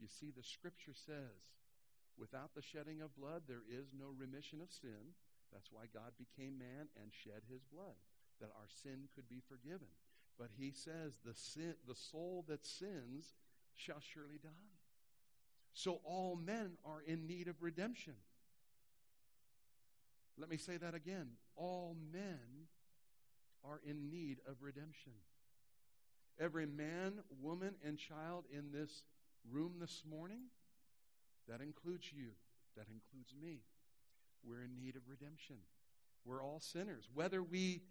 you 0.01 0.09
see, 0.09 0.33
the 0.33 0.41
scripture 0.41 0.97
says, 0.97 1.53
without 2.17 2.57
the 2.57 2.65
shedding 2.65 3.01
of 3.05 3.15
blood, 3.15 3.43
there 3.47 3.61
is 3.69 3.93
no 3.93 4.09
remission 4.17 4.59
of 4.59 4.73
sin. 4.73 5.13
That's 5.53 5.69
why 5.71 5.85
God 5.93 6.17
became 6.17 6.57
man 6.57 6.89
and 6.97 7.13
shed 7.13 7.45
his 7.45 7.61
blood, 7.69 8.01
that 8.41 8.49
our 8.57 8.67
sin 8.81 9.13
could 9.13 9.29
be 9.29 9.45
forgiven. 9.45 9.93
But 10.39 10.49
he 10.57 10.71
says, 10.73 11.21
the, 11.23 11.35
sin, 11.35 11.75
the 11.87 11.93
soul 11.93 12.43
that 12.49 12.65
sins 12.65 13.37
shall 13.75 14.01
surely 14.01 14.41
die. 14.41 14.70
So 15.73 15.99
all 16.03 16.35
men 16.35 16.71
are 16.85 17.01
in 17.05 17.27
need 17.27 17.47
of 17.47 17.55
redemption. 17.61 18.13
Let 20.37 20.49
me 20.49 20.57
say 20.57 20.77
that 20.77 20.93
again. 20.93 21.27
All 21.55 21.95
men 22.11 22.67
are 23.63 23.79
in 23.85 24.09
need 24.09 24.39
of 24.47 24.55
redemption. 24.61 25.13
Every 26.39 26.65
man, 26.65 27.19
woman, 27.41 27.75
and 27.85 27.97
child 27.97 28.45
in 28.51 28.71
this 28.71 29.03
room 29.51 29.73
this 29.79 30.03
morning, 30.09 30.43
that 31.47 31.61
includes 31.61 32.11
you, 32.11 32.29
that 32.75 32.87
includes 32.87 33.33
me. 33.39 33.59
We're 34.43 34.63
in 34.63 34.79
need 34.79 34.95
of 34.95 35.03
redemption. 35.07 35.57
We're 36.25 36.43
all 36.43 36.59
sinners. 36.59 37.09
Whether 37.13 37.43
we 37.43 37.81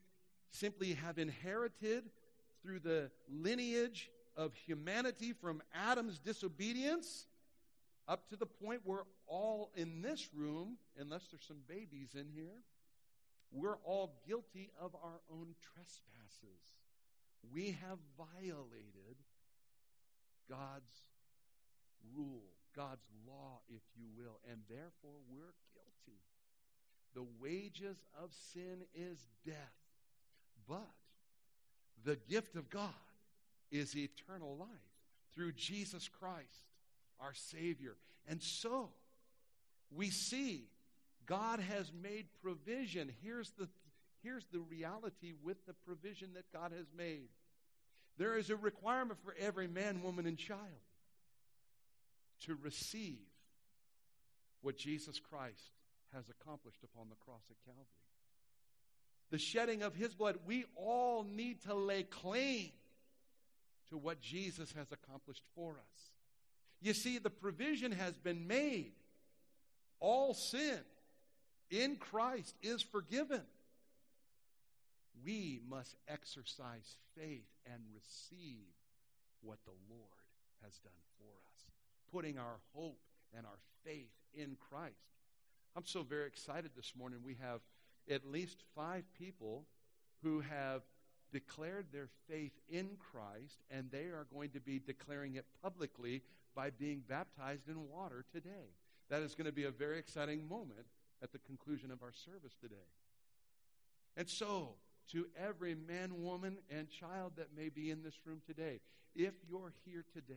simply 0.51 0.95
have 0.95 1.19
inherited 1.19 2.05
through 2.63 2.81
the 2.81 3.11
lineage 3.29 4.11
of 4.37 4.55
humanity 4.55 5.33
from 5.33 5.63
Adam's 5.75 6.19
disobedience 6.19 7.27
up 8.09 8.29
to 8.31 8.37
the 8.37 8.47
point 8.47 8.81
where 8.85 9.05
all 9.27 9.71
in 9.77 10.03
this 10.03 10.29
room, 10.35 10.77
unless 10.99 11.27
there's 11.31 11.47
some 11.47 11.63
babies 11.69 12.15
in 12.15 12.27
here, 12.35 12.63
we're 13.53 13.79
all 13.85 14.21
guilty 14.27 14.71
of 14.81 14.95
our 15.03 15.21
own 15.31 15.55
trespasses. 15.75 16.61
We 17.53 17.77
have 17.81 17.99
violated 18.17 19.17
God's 20.49 21.03
rule, 22.15 22.45
God's 22.77 23.07
law, 23.27 23.61
if 23.69 23.83
you 23.97 24.07
will, 24.17 24.39
and 24.51 24.61
therefore 24.69 25.19
we're 25.31 25.55
guilty. 25.75 26.21
The 27.15 27.27
wages 27.41 27.97
of 28.23 28.31
sin 28.53 28.83
is 28.95 29.27
death. 29.45 29.57
But 30.69 30.91
the 32.05 32.17
gift 32.29 32.57
of 32.57 32.71
God 32.71 32.95
is 33.71 33.97
eternal 33.97 34.57
life 34.57 34.69
through 35.35 35.53
Jesus 35.53 36.09
Christ, 36.09 36.70
our 37.21 37.35
Savior. 37.35 37.97
And 38.29 38.43
so 38.43 38.91
we 39.95 40.11
see 40.11 40.65
God 41.27 41.61
has 41.61 41.93
made 42.03 42.27
provision. 42.43 43.11
Here's 43.23 43.51
the, 43.53 43.69
here's 44.23 44.45
the 44.53 44.61
reality 44.61 45.33
with 45.43 45.65
the 45.67 45.75
provision 45.75 46.31
that 46.35 46.45
God 46.53 46.73
has 46.77 46.87
made. 46.97 47.29
There 48.19 48.37
is 48.37 48.51
a 48.51 48.57
requirement 48.57 49.19
for 49.25 49.35
every 49.39 49.69
man, 49.69 50.03
woman, 50.03 50.27
and 50.27 50.37
child 50.37 50.61
to 52.47 52.57
receive 52.63 53.19
what 54.63 54.77
Jesus 54.77 55.19
Christ 55.19 55.73
has 56.15 56.25
accomplished 56.29 56.83
upon 56.83 57.09
the 57.09 57.17
cross 57.25 57.43
at 57.51 57.57
Calvary. 57.65 57.85
The 59.31 59.39
shedding 59.39 59.83
of 59.83 59.95
his 59.95 60.15
blood, 60.15 60.37
we 60.45 60.65
all 60.75 61.25
need 61.25 61.63
to 61.63 61.75
lay 61.75 62.03
claim 62.03 62.71
to 63.91 63.97
what 63.97 64.21
Jesus 64.21 64.73
has 64.77 64.89
accomplished 64.91 65.45
for 65.55 65.73
us. 65.73 66.11
You 66.81 66.95
see, 66.95 67.19
the 67.19 67.31
provision 67.31 67.93
has 67.93 68.15
been 68.15 68.47
made. 68.47 68.93
All 69.99 70.33
sin 70.33 70.79
in 71.71 71.97
Christ 71.97 72.55
is 72.63 72.83
forgiven. 72.83 73.43
We 75.25 75.61
must 75.69 75.95
exercise 76.09 76.97
faith 77.17 77.49
and 77.71 77.83
receive 77.95 78.67
what 79.43 79.59
the 79.65 79.73
Lord 79.91 80.05
has 80.63 80.79
done 80.79 80.93
for 81.19 81.33
us 81.53 81.65
putting 82.13 82.39
our 82.39 82.59
hope 82.75 82.99
and 83.37 83.47
our 83.47 83.59
faith 83.85 84.11
in 84.35 84.57
Christ. 84.69 84.95
I'm 85.77 85.87
so 85.87 86.03
very 86.03 86.27
excited 86.27 86.73
this 86.77 86.93
morning. 86.99 87.21
We 87.25 87.37
have 87.41 87.61
at 88.11 88.31
least 88.31 88.63
five 88.75 89.05
people 89.19 89.65
who 90.23 90.41
have 90.41 90.83
declared 91.33 91.87
their 91.93 92.09
faith 92.29 92.53
in 92.69 92.91
Christ, 93.13 93.61
and 93.71 93.91
they 93.91 94.07
are 94.07 94.27
going 94.35 94.51
to 94.51 94.61
be 94.61 94.81
declaring 94.81 95.37
it 95.37 95.45
publicly 95.63 96.23
by 96.55 96.71
being 96.71 97.03
baptized 97.09 97.69
in 97.69 97.89
water 97.89 98.25
today. 98.33 98.75
That 99.09 99.23
is 99.23 99.35
going 99.35 99.47
to 99.47 99.53
be 99.53 99.65
a 99.65 99.71
very 99.71 99.99
exciting 99.99 100.49
moment 100.49 100.87
at 101.23 101.33
the 101.33 101.39
conclusion 101.39 101.91
of 101.91 102.03
our 102.03 102.13
service 102.13 102.55
today. 102.61 102.77
And 104.17 104.29
so, 104.29 104.75
to 105.13 105.27
every 105.37 105.75
man, 105.75 106.23
woman, 106.23 106.59
and 106.71 106.89
child 106.89 107.33
that 107.37 107.57
may 107.57 107.69
be 107.69 107.91
in 107.91 108.03
this 108.03 108.15
room 108.25 108.41
today, 108.47 108.81
if 109.15 109.35
you're 109.49 109.73
here 109.85 110.05
today 110.13 110.35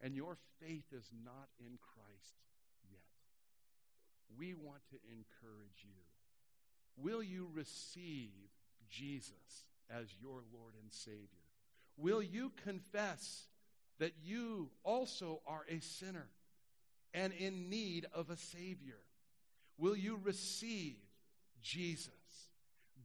and 0.00 0.14
your 0.14 0.36
faith 0.60 0.84
is 0.92 1.10
not 1.24 1.48
in 1.58 1.78
Christ 1.80 2.36
yet, 2.90 3.00
we 4.38 4.54
want 4.54 4.82
to 4.90 4.96
encourage 5.08 5.82
you. 5.82 5.90
Will 6.96 7.22
you 7.22 7.48
receive 7.52 8.30
Jesus 8.88 9.64
as 9.90 10.06
your 10.20 10.42
Lord 10.52 10.74
and 10.80 10.92
Savior? 10.92 11.26
Will 11.96 12.22
you 12.22 12.52
confess 12.64 13.48
that 14.00 14.14
you 14.24 14.70
also 14.82 15.40
are 15.46 15.64
a 15.68 15.78
sinner 15.80 16.26
and 17.14 17.32
in 17.34 17.70
need 17.70 18.06
of 18.12 18.30
a 18.30 18.36
Savior? 18.36 18.98
Will 19.78 19.96
you 19.96 20.18
receive 20.24 20.96
Jesus? 21.62 22.10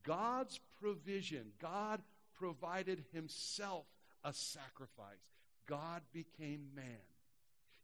God's 0.04 0.60
provision, 0.80 1.52
God 1.62 2.02
provided 2.40 3.04
Himself 3.12 3.86
a 4.24 4.34
sacrifice. 4.34 5.30
God 5.68 6.02
became 6.14 6.70
man. 6.76 6.86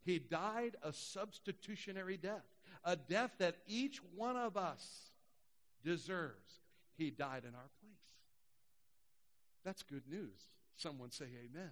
He 0.03 0.17
died 0.17 0.75
a 0.81 0.93
substitutionary 0.93 2.17
death, 2.17 2.45
a 2.83 2.95
death 2.95 3.31
that 3.39 3.57
each 3.67 3.99
one 4.15 4.37
of 4.37 4.57
us 4.57 5.11
deserves. 5.83 6.61
He 6.97 7.11
died 7.11 7.43
in 7.47 7.55
our 7.55 7.69
place. 7.81 7.91
That's 9.63 9.83
good 9.83 10.03
news. 10.09 10.49
Someone 10.75 11.11
say 11.11 11.25
amen. 11.25 11.71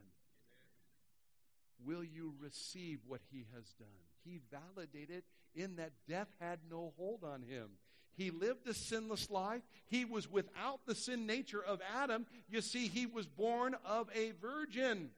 Will 1.86 2.04
you 2.04 2.34
receive 2.40 3.00
what 3.08 3.22
he 3.32 3.46
has 3.56 3.74
done? 3.74 3.88
He 4.24 4.40
validated 4.52 5.24
in 5.56 5.78
that 5.78 5.92
death 6.08 6.28
had 6.40 6.60
no 6.70 6.94
hold 6.98 7.24
on 7.24 7.42
him. 7.42 7.70
He 8.16 8.32
lived 8.32 8.68
a 8.68 8.74
sinless 8.74 9.30
life. 9.30 9.62
He 9.88 10.04
was 10.04 10.30
without 10.30 10.82
the 10.86 10.96
sin 10.96 11.26
nature 11.26 11.64
of 11.64 11.80
Adam. 11.96 12.26
You 12.50 12.62
see, 12.62 12.88
he 12.88 13.06
was 13.06 13.28
born 13.28 13.76
of 13.86 14.10
a 14.14 14.32
virgin 14.42 15.12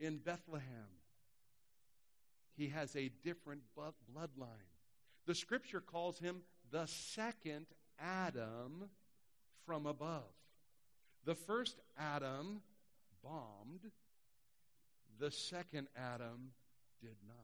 in 0.00 0.16
Bethlehem. 0.16 0.62
He 2.56 2.68
has 2.68 2.96
a 2.96 3.10
different 3.22 3.62
bloodline. 3.76 4.46
The 5.26 5.34
scripture 5.34 5.80
calls 5.80 6.18
him 6.18 6.42
the 6.70 6.86
second 6.86 7.66
Adam 8.00 8.88
from 9.66 9.86
above. 9.86 10.24
The 11.24 11.34
first 11.34 11.78
Adam 11.98 12.62
bombed, 13.22 13.90
the 15.18 15.30
second 15.30 15.88
Adam 15.96 16.52
did 17.00 17.16
not. 17.26 17.36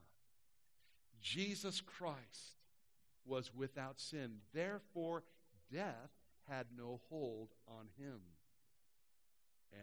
Jesus 1.21 1.81
Christ 1.81 2.57
was 3.25 3.53
without 3.55 4.01
sin. 4.01 4.37
Therefore, 4.55 5.25
death 5.73 6.11
had 6.49 6.67
no 6.77 7.01
hold 7.11 7.49
on 7.67 7.89
him. 7.99 8.21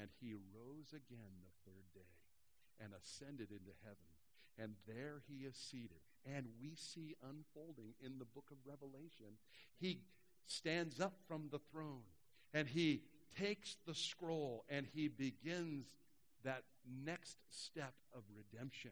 And 0.01 0.09
he 0.19 0.33
rose 0.33 0.89
again 0.89 1.43
the 1.43 1.71
third 1.71 1.85
day 1.93 2.83
and 2.83 2.91
ascended 2.93 3.51
into 3.51 3.71
heaven. 3.83 3.97
And 4.57 4.73
there 4.87 5.21
he 5.27 5.45
is 5.45 5.55
seated. 5.55 5.99
And 6.25 6.47
we 6.59 6.73
see 6.75 7.15
unfolding 7.21 7.93
in 8.03 8.17
the 8.17 8.25
book 8.25 8.49
of 8.51 8.57
Revelation. 8.65 9.37
He 9.79 9.99
stands 10.47 10.99
up 10.99 11.13
from 11.27 11.49
the 11.51 11.59
throne 11.71 12.03
and 12.53 12.67
he 12.67 13.03
takes 13.37 13.77
the 13.85 13.93
scroll 13.93 14.63
and 14.69 14.87
he 14.93 15.07
begins 15.07 15.85
that 16.45 16.63
next 17.05 17.37
step 17.49 17.93
of 18.15 18.23
redemption. 18.35 18.91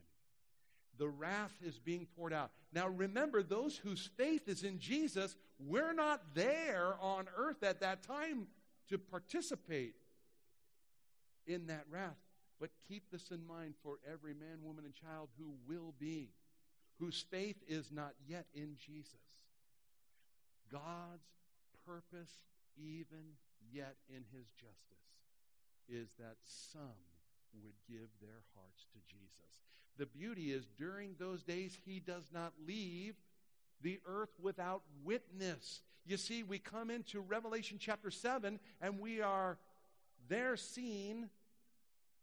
The 0.98 1.08
wrath 1.08 1.54
is 1.66 1.80
being 1.80 2.06
poured 2.16 2.34
out. 2.34 2.52
Now 2.72 2.88
remember, 2.88 3.42
those 3.42 3.78
whose 3.78 4.10
faith 4.18 4.48
is 4.48 4.64
in 4.64 4.80
Jesus, 4.80 5.36
we're 5.58 5.94
not 5.94 6.22
there 6.36 6.96
on 7.02 7.28
earth 7.36 7.64
at 7.64 7.80
that 7.80 8.04
time 8.04 8.48
to 8.90 8.98
participate 8.98 9.96
in 11.48 11.68
that 11.68 11.86
wrath. 11.90 12.18
But 12.60 12.70
keep 12.88 13.10
this 13.12 13.32
in 13.32 13.46
mind 13.48 13.74
for 13.82 13.98
every 14.10 14.34
man, 14.34 14.60
woman, 14.64 14.86
and 14.86 14.94
child 14.94 15.30
who 15.38 15.54
will 15.68 15.94
be, 16.00 16.30
whose 17.00 17.26
faith 17.32 17.58
is 17.68 17.92
not 17.92 18.14
yet 18.28 18.46
in 18.54 18.76
Jesus. 18.78 19.16
God's 20.72 21.28
purpose, 21.86 22.32
even 22.78 23.36
yet 23.72 23.96
in 24.10 24.24
his 24.32 24.48
justice, 24.52 25.04
is 25.90 26.10
that 26.20 26.38
some 26.46 27.13
would 27.64 27.74
give 27.88 28.10
their 28.22 28.44
hearts 28.56 28.86
to 28.94 29.00
Jesus. 29.08 29.32
The 29.98 30.06
beauty 30.06 30.52
is, 30.52 30.68
during 30.78 31.16
those 31.20 31.44
days, 31.44 31.78
he 31.86 32.00
does 32.00 32.32
not 32.34 32.54
leave 32.66 33.16
the 33.82 34.00
earth 34.08 34.32
without 34.42 34.82
witness. 35.04 35.82
You 36.06 36.16
see, 36.18 36.44
we 36.44 36.60
come 36.60 36.90
into 36.90 37.22
Revelation 37.22 37.78
chapter 37.80 38.10
7, 38.10 38.60
and 38.82 39.00
we 39.00 39.22
are 39.22 39.58
there 40.28 40.58
seeing 40.58 41.30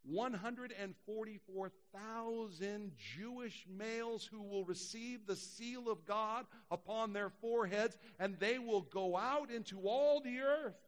144,000 0.04 2.92
Jewish 2.96 3.66
males 3.68 4.24
who 4.24 4.40
will 4.42 4.64
receive 4.64 5.26
the 5.26 5.36
seal 5.36 5.90
of 5.90 6.06
God 6.06 6.46
upon 6.70 7.12
their 7.12 7.28
foreheads, 7.28 7.98
and 8.18 8.38
they 8.38 8.58
will 8.58 8.80
go 8.80 9.14
out 9.16 9.50
into 9.50 9.86
all 9.86 10.20
the 10.20 10.40
earth 10.40 10.78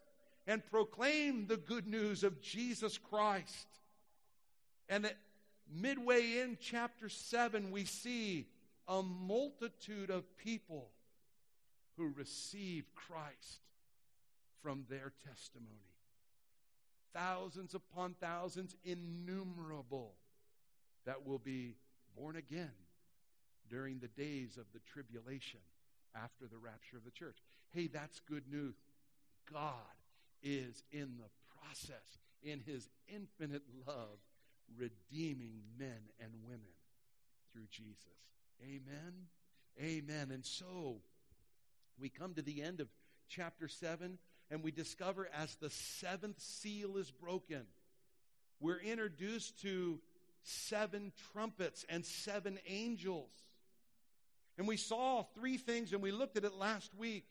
and 0.46 0.64
proclaim 0.66 1.46
the 1.46 1.58
good 1.58 1.86
news 1.86 2.24
of 2.24 2.40
Jesus 2.40 2.96
Christ. 2.98 3.68
And 4.92 5.06
that 5.06 5.16
midway 5.74 6.40
in 6.40 6.58
chapter 6.60 7.08
7, 7.08 7.70
we 7.70 7.86
see 7.86 8.46
a 8.86 9.02
multitude 9.02 10.10
of 10.10 10.36
people 10.36 10.90
who 11.96 12.12
receive 12.14 12.84
Christ 12.94 13.62
from 14.62 14.84
their 14.90 15.14
testimony. 15.26 15.70
Thousands 17.14 17.74
upon 17.74 18.16
thousands, 18.20 18.76
innumerable, 18.84 20.12
that 21.06 21.26
will 21.26 21.38
be 21.38 21.76
born 22.14 22.36
again 22.36 22.68
during 23.70 23.98
the 23.98 24.08
days 24.08 24.58
of 24.58 24.66
the 24.74 24.80
tribulation 24.92 25.60
after 26.14 26.44
the 26.46 26.58
rapture 26.58 26.98
of 26.98 27.04
the 27.06 27.10
church. 27.10 27.38
Hey, 27.70 27.86
that's 27.86 28.20
good 28.28 28.44
news. 28.46 28.74
God 29.50 29.72
is 30.42 30.82
in 30.92 31.16
the 31.16 31.30
process, 31.58 32.18
in 32.42 32.60
his 32.60 32.90
infinite 33.08 33.62
love, 33.86 34.18
redeeming 34.76 35.62
men 35.78 35.98
and 36.20 36.30
women 36.44 36.60
through 37.52 37.66
Jesus. 37.70 37.96
Amen. 38.62 39.12
Amen. 39.80 40.30
And 40.30 40.44
so 40.44 40.96
we 41.98 42.08
come 42.08 42.34
to 42.34 42.42
the 42.42 42.62
end 42.62 42.80
of 42.80 42.88
chapter 43.28 43.68
7 43.68 44.18
and 44.50 44.62
we 44.62 44.70
discover 44.70 45.28
as 45.34 45.54
the 45.56 45.70
seventh 45.70 46.38
seal 46.40 46.98
is 46.98 47.10
broken, 47.10 47.62
we're 48.60 48.80
introduced 48.80 49.62
to 49.62 49.98
seven 50.42 51.12
trumpets 51.32 51.86
and 51.88 52.04
seven 52.04 52.58
angels. 52.66 53.30
And 54.58 54.68
we 54.68 54.76
saw 54.76 55.22
three 55.34 55.56
things, 55.56 55.92
and 55.92 56.02
we 56.02 56.12
looked 56.12 56.36
at 56.36 56.44
it 56.44 56.54
last 56.54 56.94
week. 56.94 57.24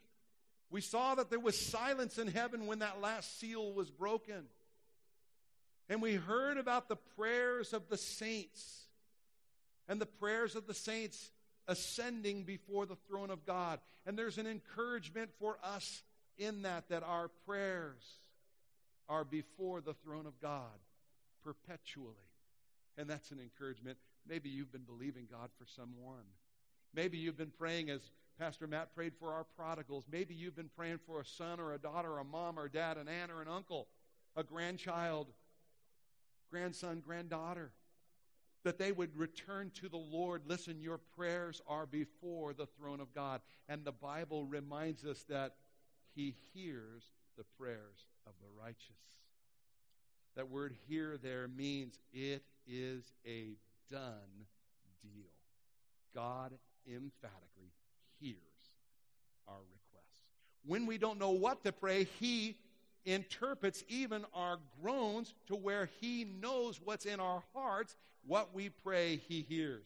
We 0.71 0.81
saw 0.81 1.15
that 1.15 1.29
there 1.29 1.39
was 1.39 1.59
silence 1.59 2.17
in 2.17 2.27
heaven 2.27 2.65
when 2.65 2.79
that 2.79 2.99
last 3.01 3.39
seal 3.39 3.71
was 3.71 3.91
broken. 3.91 4.45
And 5.91 6.01
we 6.01 6.13
heard 6.13 6.57
about 6.57 6.87
the 6.87 6.95
prayers 6.95 7.73
of 7.73 7.89
the 7.89 7.97
saints 7.97 8.85
and 9.89 9.99
the 9.99 10.05
prayers 10.05 10.55
of 10.55 10.65
the 10.65 10.73
saints 10.73 11.31
ascending 11.67 12.43
before 12.43 12.85
the 12.85 12.95
throne 13.09 13.29
of 13.29 13.45
God. 13.45 13.81
And 14.05 14.17
there's 14.17 14.37
an 14.37 14.47
encouragement 14.47 15.31
for 15.37 15.57
us 15.61 16.03
in 16.37 16.61
that, 16.61 16.87
that 16.87 17.03
our 17.03 17.27
prayers 17.45 18.21
are 19.09 19.25
before 19.25 19.81
the 19.81 19.93
throne 19.93 20.25
of 20.25 20.39
God 20.39 20.79
perpetually. 21.43 22.15
And 22.97 23.09
that's 23.09 23.31
an 23.31 23.41
encouragement. 23.41 23.97
Maybe 24.25 24.47
you've 24.47 24.71
been 24.71 24.85
believing 24.85 25.27
God 25.29 25.49
for 25.59 25.65
someone. 25.65 26.23
Maybe 26.95 27.17
you've 27.17 27.37
been 27.37 27.51
praying 27.59 27.89
as 27.89 27.99
Pastor 28.39 28.65
Matt 28.65 28.95
prayed 28.95 29.11
for 29.19 29.33
our 29.33 29.43
prodigals. 29.57 30.05
Maybe 30.09 30.35
you've 30.35 30.55
been 30.55 30.71
praying 30.73 30.99
for 31.05 31.19
a 31.19 31.25
son 31.25 31.59
or 31.59 31.73
a 31.73 31.77
daughter, 31.77 32.17
a 32.17 32.23
mom 32.23 32.57
or 32.57 32.69
dad, 32.69 32.95
an 32.95 33.09
aunt 33.09 33.29
or 33.29 33.41
an 33.41 33.49
uncle, 33.49 33.89
a 34.37 34.43
grandchild, 34.43 35.27
grandson, 36.51 36.99
granddaughter, 36.99 37.71
that 38.63 38.77
they 38.77 38.91
would 38.91 39.17
return 39.17 39.71
to 39.75 39.89
the 39.89 39.97
Lord. 39.97 40.43
Listen, 40.45 40.81
your 40.81 40.99
prayers 41.15 41.61
are 41.67 41.85
before 41.85 42.53
the 42.53 42.67
throne 42.67 42.99
of 42.99 43.13
God. 43.15 43.41
And 43.67 43.83
the 43.83 43.91
Bible 43.91 44.45
reminds 44.45 45.05
us 45.05 45.23
that 45.29 45.55
He 46.13 46.35
hears 46.53 47.03
the 47.37 47.45
prayers 47.57 48.05
of 48.27 48.33
the 48.39 48.61
righteous. 48.61 48.91
That 50.35 50.49
word 50.49 50.75
hear 50.87 51.17
there 51.17 51.47
means 51.47 51.97
it 52.13 52.43
is 52.67 53.13
a 53.25 53.55
done 53.89 54.45
deal. 55.01 55.31
God 56.13 56.53
emphatically 56.87 57.73
hears 58.19 58.37
our 59.47 59.55
requests. 59.55 60.21
When 60.65 60.85
we 60.85 60.97
don't 60.97 61.19
know 61.19 61.31
what 61.31 61.63
to 61.63 61.71
pray, 61.71 62.07
He 62.19 62.57
interprets 63.05 63.83
even 63.87 64.25
our 64.33 64.59
groans 64.81 65.33
to 65.47 65.55
where 65.55 65.89
He 65.99 66.25
knows 66.25 66.79
what's 66.83 67.05
in 67.05 67.19
our 67.19 67.43
hearts. 67.53 67.95
What 68.25 68.53
we 68.53 68.69
pray, 68.69 69.21
He 69.27 69.45
hears. 69.47 69.85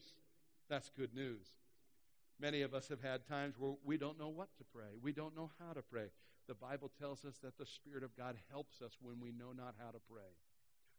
That's 0.68 0.90
good 0.96 1.14
news. 1.14 1.46
Many 2.38 2.62
of 2.62 2.74
us 2.74 2.88
have 2.88 3.00
had 3.00 3.26
times 3.26 3.54
where 3.58 3.74
we 3.84 3.96
don't 3.96 4.18
know 4.18 4.28
what 4.28 4.48
to 4.58 4.64
pray. 4.74 4.98
We 5.00 5.12
don't 5.12 5.34
know 5.36 5.50
how 5.58 5.72
to 5.72 5.82
pray. 5.82 6.08
The 6.48 6.54
Bible 6.54 6.90
tells 6.98 7.24
us 7.24 7.38
that 7.42 7.58
the 7.58 7.66
Spirit 7.66 8.04
of 8.04 8.16
God 8.16 8.36
helps 8.50 8.82
us 8.82 8.96
when 9.00 9.20
we 9.20 9.32
know 9.32 9.52
not 9.56 9.74
how 9.82 9.90
to 9.90 9.98
pray. 10.10 10.22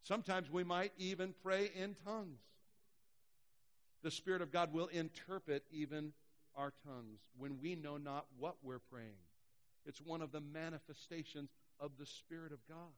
Sometimes 0.03 0.51
we 0.51 0.63
might 0.63 0.93
even 0.97 1.33
pray 1.43 1.71
in 1.75 1.95
tongues. 2.05 2.39
The 4.03 4.11
Spirit 4.11 4.41
of 4.41 4.51
God 4.51 4.73
will 4.73 4.87
interpret 4.87 5.63
even 5.71 6.13
our 6.55 6.73
tongues 6.85 7.19
when 7.37 7.59
we 7.61 7.75
know 7.75 7.97
not 7.97 8.25
what 8.39 8.55
we're 8.63 8.79
praying. 8.79 9.19
It's 9.85 10.01
one 10.01 10.21
of 10.21 10.31
the 10.31 10.41
manifestations 10.41 11.49
of 11.79 11.91
the 11.99 12.05
Spirit 12.05 12.51
of 12.51 12.59
God. 12.67 12.93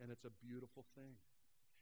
And 0.00 0.10
it's 0.10 0.24
a 0.24 0.30
beautiful 0.46 0.84
thing. 0.94 1.14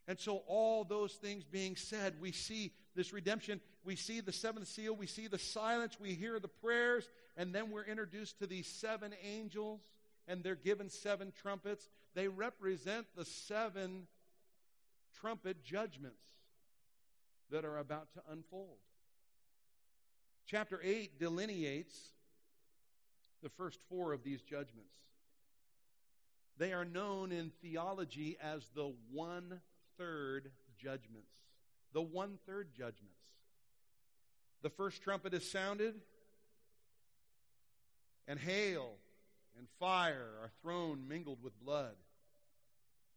And 0.08 0.18
so, 0.18 0.42
all 0.46 0.84
those 0.84 1.12
things 1.12 1.44
being 1.44 1.76
said, 1.76 2.14
we 2.18 2.32
see 2.32 2.72
this 2.94 3.12
redemption. 3.12 3.60
We 3.84 3.94
see 3.94 4.20
the 4.20 4.32
seventh 4.32 4.66
seal. 4.66 4.96
We 4.96 5.06
see 5.06 5.28
the 5.28 5.38
silence. 5.38 5.98
We 6.00 6.14
hear 6.14 6.40
the 6.40 6.48
prayers. 6.48 7.08
And 7.36 7.54
then 7.54 7.70
we're 7.70 7.84
introduced 7.84 8.38
to 8.38 8.46
these 8.46 8.66
seven 8.66 9.12
angels, 9.22 9.80
and 10.26 10.42
they're 10.42 10.54
given 10.54 10.88
seven 10.88 11.30
trumpets. 11.42 11.90
They 12.14 12.26
represent 12.26 13.06
the 13.16 13.26
seven 13.26 14.06
trumpet 15.20 15.62
judgments 15.62 16.22
that 17.50 17.66
are 17.66 17.78
about 17.78 18.12
to 18.14 18.22
unfold. 18.30 18.78
Chapter 20.46 20.80
8 20.82 21.18
delineates 21.18 21.94
the 23.42 23.50
first 23.50 23.78
four 23.90 24.14
of 24.14 24.24
these 24.24 24.40
judgments. 24.40 24.94
They 26.58 26.72
are 26.72 26.84
known 26.84 27.30
in 27.30 27.52
theology 27.62 28.36
as 28.42 28.66
the 28.74 28.92
one 29.12 29.60
third 29.96 30.50
judgments. 30.76 31.30
The 31.92 32.02
one 32.02 32.38
third 32.46 32.70
judgments. 32.76 33.14
The 34.62 34.70
first 34.70 35.02
trumpet 35.02 35.34
is 35.34 35.48
sounded, 35.48 35.94
and 38.26 38.40
hail 38.40 38.94
and 39.56 39.68
fire 39.78 40.30
are 40.42 40.50
thrown 40.60 41.06
mingled 41.06 41.42
with 41.42 41.58
blood. 41.60 41.94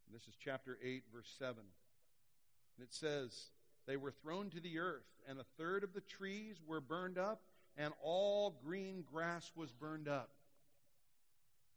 And 0.05 0.15
this 0.15 0.27
is 0.27 0.35
chapter 0.43 0.77
8, 0.83 1.03
verse 1.11 1.33
7. 1.39 1.55
And 1.57 2.87
it 2.87 2.93
says, 2.93 3.49
They 3.87 3.97
were 3.97 4.11
thrown 4.11 4.51
to 4.51 4.59
the 4.59 4.77
earth, 4.77 5.07
and 5.27 5.39
a 5.39 5.45
third 5.57 5.83
of 5.83 5.93
the 5.93 6.01
trees 6.01 6.57
were 6.65 6.79
burned 6.79 7.17
up, 7.17 7.41
and 7.75 7.91
all 8.03 8.55
green 8.63 9.03
grass 9.11 9.51
was 9.55 9.71
burned 9.71 10.07
up. 10.07 10.29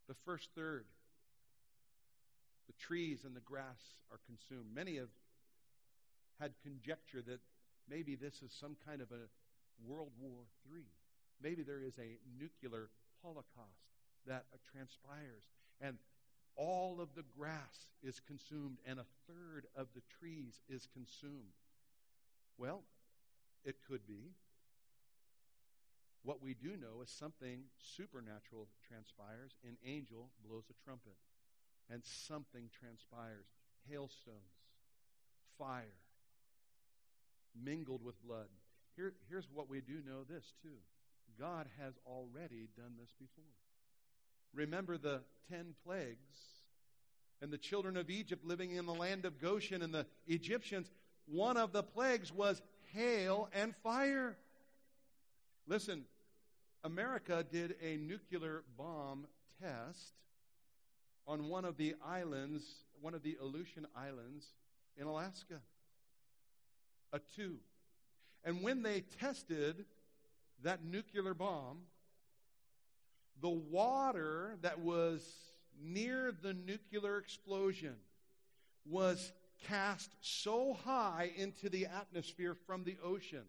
The 0.09 0.17
first 0.27 0.51
third 0.55 0.85
the 2.67 2.73
trees 2.75 3.25
and 3.25 3.35
the 3.35 3.41
grass 3.41 3.95
are 4.11 4.21
consumed. 4.27 4.75
Many 4.75 4.97
have 4.97 5.13
had 6.41 6.53
conjecture 6.63 7.23
that 7.23 7.41
maybe 7.89 8.15
this 8.15 8.43
is 8.43 8.53
some 8.53 8.77
kind 8.87 9.01
of 9.01 9.11
a 9.13 9.29
World 9.87 10.13
War 10.21 10.45
III. 10.73 10.85
Maybe 11.43 11.63
there 11.63 11.83
is 11.83 11.99
a 11.99 12.19
nuclear 12.39 12.91
holocaust 13.23 13.85
that 14.27 14.45
transpires, 14.73 15.45
and 15.81 15.99
all 16.57 17.01
of 17.01 17.15
the 17.15 17.25
grass 17.37 17.89
is 18.03 18.21
consumed, 18.21 18.79
and 18.87 18.99
a 18.99 19.07
third 19.27 19.67
of 19.77 19.89
the 19.95 20.03
trees 20.19 20.61
is 20.69 20.87
consumed. 20.93 21.53
Well, 22.57 22.83
it 23.65 23.77
could 23.89 24.07
be. 24.07 24.33
What 26.23 26.41
we 26.43 26.55
do 26.55 26.77
know 26.77 27.03
is 27.03 27.11
something 27.11 27.65
supernatural 27.77 28.69
transpires. 28.89 29.57
An 29.63 29.77
angel 29.85 30.31
blows 30.49 30.65
a 30.71 30.85
trumpet 30.85 31.17
and 31.91 32.03
something 32.05 32.71
transpires 32.79 33.47
hailstones, 33.89 34.39
fire, 35.59 35.85
mingled 37.63 38.03
with 38.03 38.21
blood. 38.25 38.49
Here, 38.97 39.13
here's 39.29 39.49
what 39.53 39.69
we 39.69 39.81
do 39.81 40.01
know 40.07 40.25
this, 40.29 40.53
too 40.63 40.79
God 41.39 41.67
has 41.81 41.95
already 42.07 42.69
done 42.77 42.95
this 42.99 43.13
before. 43.19 43.45
Remember 44.55 44.97
the 44.97 45.23
ten 45.51 45.75
plagues 45.85 46.37
and 47.43 47.53
the 47.53 47.59
children 47.59 47.97
of 47.97 48.09
Egypt 48.09 48.45
living 48.45 48.71
in 48.71 48.87
the 48.87 48.95
land 48.95 49.25
of 49.25 49.41
Goshen 49.41 49.83
and 49.83 49.93
the 49.93 50.07
Egyptians. 50.27 50.91
One 51.27 51.57
of 51.57 51.73
the 51.73 51.83
plagues 51.83 52.33
was 52.33 52.63
hail 52.93 53.49
and 53.53 53.75
fire. 53.83 54.37
Listen, 55.67 56.05
America 56.85 57.45
did 57.51 57.75
a 57.83 57.97
nuclear 57.97 58.63
bomb 58.77 59.27
test 59.61 60.13
on 61.27 61.49
one 61.49 61.65
of 61.65 61.77
the 61.77 61.95
islands, 62.05 62.65
one 63.01 63.15
of 63.15 63.23
the 63.23 63.37
Aleutian 63.41 63.87
Islands 63.97 64.47
in 64.97 65.07
Alaska. 65.07 65.61
A 67.13 67.21
two. 67.37 67.57
And 68.45 68.63
when 68.63 68.83
they 68.83 69.03
tested 69.21 69.85
that 70.63 70.85
nuclear 70.85 71.35
bomb, 71.35 71.79
the 73.41 73.49
water 73.49 74.57
that 74.63 74.81
was 74.81 75.27
near 75.83 76.33
the 76.43 76.55
nuclear 76.55 77.19
explosion 77.19 77.97
was 78.87 79.33
cast 79.67 80.11
so 80.21 80.75
high 80.85 81.31
into 81.37 81.69
the 81.69 81.87
atmosphere 81.87 82.55
from 82.67 82.85
the 82.85 82.97
ocean 83.03 83.45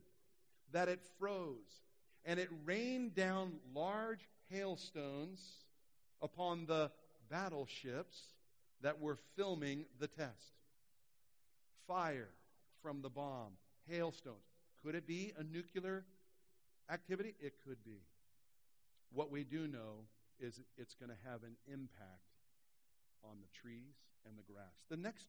that 0.71 0.87
it 0.87 1.01
froze. 1.19 1.83
And 2.23 2.39
it 2.39 2.49
rained 2.65 3.15
down 3.15 3.53
large 3.73 4.27
hailstones 4.49 5.39
upon 6.21 6.65
the 6.65 6.91
battleships 7.29 8.17
that 8.81 8.99
were 8.99 9.17
filming 9.35 9.85
the 9.99 10.07
test. 10.07 10.53
Fire 11.87 12.29
from 12.81 13.01
the 13.01 13.09
bomb, 13.09 13.53
hailstones. 13.89 14.37
Could 14.83 14.95
it 14.95 15.07
be 15.07 15.33
a 15.37 15.43
nuclear 15.43 16.05
activity? 16.89 17.35
It 17.39 17.53
could 17.65 17.83
be. 17.83 18.01
What 19.13 19.31
we 19.31 19.43
do 19.43 19.67
know 19.67 20.05
is 20.39 20.59
it's 20.77 20.95
going 20.95 21.09
to 21.09 21.29
have 21.29 21.43
an 21.43 21.55
impact 21.71 22.35
on 23.23 23.37
the 23.41 23.59
trees 23.59 23.95
and 24.27 24.37
the 24.37 24.51
grass. 24.51 24.65
The 24.89 24.97
next 24.97 25.27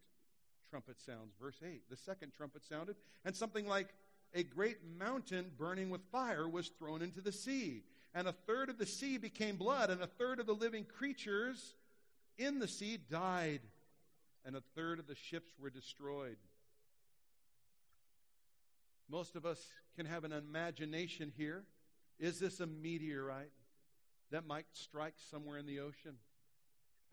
trumpet 0.69 1.01
sounds, 1.01 1.33
verse 1.41 1.61
8. 1.65 1.89
The 1.89 1.97
second 1.97 2.33
trumpet 2.37 2.65
sounded, 2.65 2.97
and 3.25 3.35
something 3.35 3.67
like 3.67 3.89
a 4.35 4.43
great 4.43 4.79
mountain 4.99 5.51
burning 5.57 5.91
with 5.91 6.03
fire 6.11 6.49
was 6.49 6.69
thrown 6.69 7.03
into 7.03 7.21
the 7.21 7.33
sea. 7.33 7.83
And 8.15 8.27
a 8.27 8.33
third 8.33 8.69
of 8.69 8.79
the 8.79 8.87
sea 8.87 9.19
became 9.19 9.57
blood, 9.57 9.91
and 9.91 10.03
a 10.03 10.07
third 10.07 10.41
of 10.41 10.47
the 10.47 10.55
living 10.55 10.85
creatures 10.85 11.75
in 12.38 12.59
the 12.59 12.68
sea 12.68 12.99
died, 13.11 13.61
and 14.44 14.57
a 14.57 14.62
third 14.75 14.99
of 14.99 15.07
the 15.07 15.14
ships 15.14 15.53
were 15.61 15.70
destroyed. 15.70 16.37
Most 19.09 19.37
of 19.37 19.46
us 19.46 19.64
can 19.96 20.07
have 20.07 20.25
an 20.25 20.33
imagination 20.33 21.33
here. 21.37 21.64
Is 22.18 22.38
this 22.38 22.61
a 22.61 22.66
meteorite 22.66 23.53
that 24.31 24.46
might 24.46 24.66
strike 24.72 25.14
somewhere 25.31 25.59
in 25.59 25.66
the 25.66 25.81
ocean? 25.81 26.16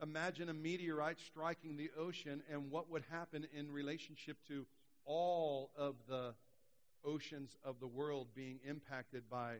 Imagine 0.02 0.50
a 0.50 0.54
meteorite 0.54 1.20
striking 1.20 1.78
the 1.78 1.92
ocean 1.98 2.42
and 2.52 2.72
what 2.72 2.90
would 2.90 3.04
happen 3.12 3.48
in 3.54 3.72
relationship 3.72 4.38
to 4.48 4.66
all 5.06 5.72
of 5.78 5.96
the 6.08 6.34
oceans 7.06 7.58
of 7.64 7.80
the 7.80 7.88
world 7.88 8.28
being 8.34 8.60
impacted 8.68 9.30
by 9.30 9.56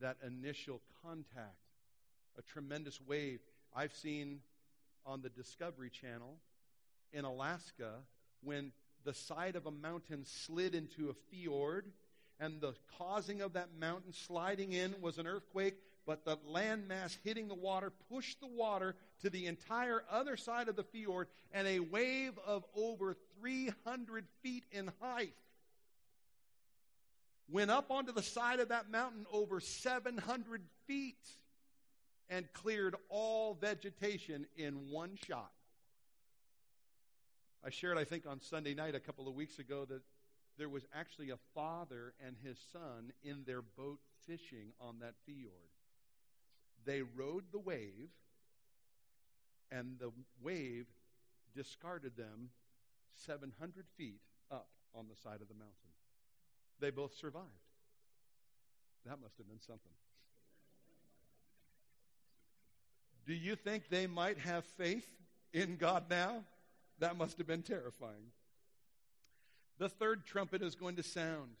that 0.00 0.16
initial 0.26 0.80
contact. 1.02 1.56
A 2.38 2.42
tremendous 2.42 3.00
wave. 3.00 3.40
I've 3.74 3.94
seen 3.94 4.40
on 5.06 5.22
the 5.22 5.28
Discovery 5.28 5.90
Channel 5.90 6.36
in 7.12 7.24
Alaska 7.24 7.92
when 8.42 8.72
the 9.04 9.14
side 9.14 9.56
of 9.56 9.66
a 9.66 9.70
mountain 9.70 10.24
slid 10.24 10.74
into 10.74 11.10
a 11.10 11.14
fjord, 11.30 11.86
and 12.40 12.60
the 12.60 12.74
causing 12.98 13.40
of 13.40 13.52
that 13.52 13.68
mountain 13.78 14.12
sliding 14.12 14.72
in 14.72 14.94
was 15.00 15.18
an 15.18 15.26
earthquake, 15.26 15.74
but 16.06 16.24
the 16.24 16.36
landmass 16.50 17.16
hitting 17.24 17.48
the 17.48 17.54
water 17.54 17.92
pushed 18.10 18.40
the 18.40 18.46
water 18.46 18.94
to 19.20 19.30
the 19.30 19.46
entire 19.46 20.02
other 20.10 20.36
side 20.36 20.68
of 20.68 20.76
the 20.76 20.84
fjord, 20.84 21.28
and 21.52 21.66
a 21.66 21.80
wave 21.80 22.32
of 22.46 22.64
over 22.74 23.16
300 23.40 24.24
feet 24.42 24.64
in 24.72 24.90
height 25.00 25.34
went 27.48 27.70
up 27.70 27.90
onto 27.90 28.12
the 28.12 28.22
side 28.22 28.60
of 28.60 28.68
that 28.68 28.90
mountain 28.90 29.26
over 29.32 29.60
700 29.60 30.62
feet 30.86 31.16
and 32.32 32.50
cleared 32.54 32.96
all 33.10 33.52
vegetation 33.60 34.46
in 34.56 34.90
one 34.90 35.18
shot. 35.26 35.52
I 37.62 37.68
shared, 37.68 37.98
I 37.98 38.04
think, 38.04 38.26
on 38.26 38.40
Sunday 38.40 38.74
night 38.74 38.94
a 38.94 39.00
couple 39.00 39.28
of 39.28 39.34
weeks 39.34 39.58
ago 39.58 39.84
that 39.84 40.00
there 40.56 40.70
was 40.70 40.84
actually 40.94 41.28
a 41.28 41.36
father 41.54 42.14
and 42.26 42.34
his 42.42 42.58
son 42.72 43.12
in 43.22 43.44
their 43.46 43.60
boat 43.60 43.98
fishing 44.26 44.72
on 44.80 44.98
that 45.00 45.12
fjord. 45.26 45.52
They 46.86 47.02
rode 47.02 47.44
the 47.52 47.58
wave, 47.58 48.08
and 49.70 49.98
the 50.00 50.10
wave 50.42 50.86
discarded 51.54 52.16
them 52.16 52.48
700 53.26 53.84
feet 53.98 54.20
up 54.50 54.68
on 54.94 55.04
the 55.08 55.16
side 55.22 55.42
of 55.42 55.48
the 55.48 55.54
mountain. 55.54 55.74
They 56.80 56.90
both 56.90 57.14
survived. 57.14 57.46
That 59.04 59.20
must 59.20 59.36
have 59.36 59.48
been 59.48 59.60
something. 59.60 59.92
Do 63.26 63.34
you 63.34 63.56
think 63.56 63.88
they 63.88 64.06
might 64.06 64.38
have 64.38 64.64
faith 64.64 65.08
in 65.52 65.76
God 65.76 66.04
now? 66.10 66.42
That 66.98 67.16
must 67.16 67.38
have 67.38 67.46
been 67.46 67.62
terrifying. 67.62 68.30
The 69.78 69.88
third 69.88 70.24
trumpet 70.26 70.62
is 70.62 70.74
going 70.74 70.96
to 70.96 71.02
sound. 71.02 71.56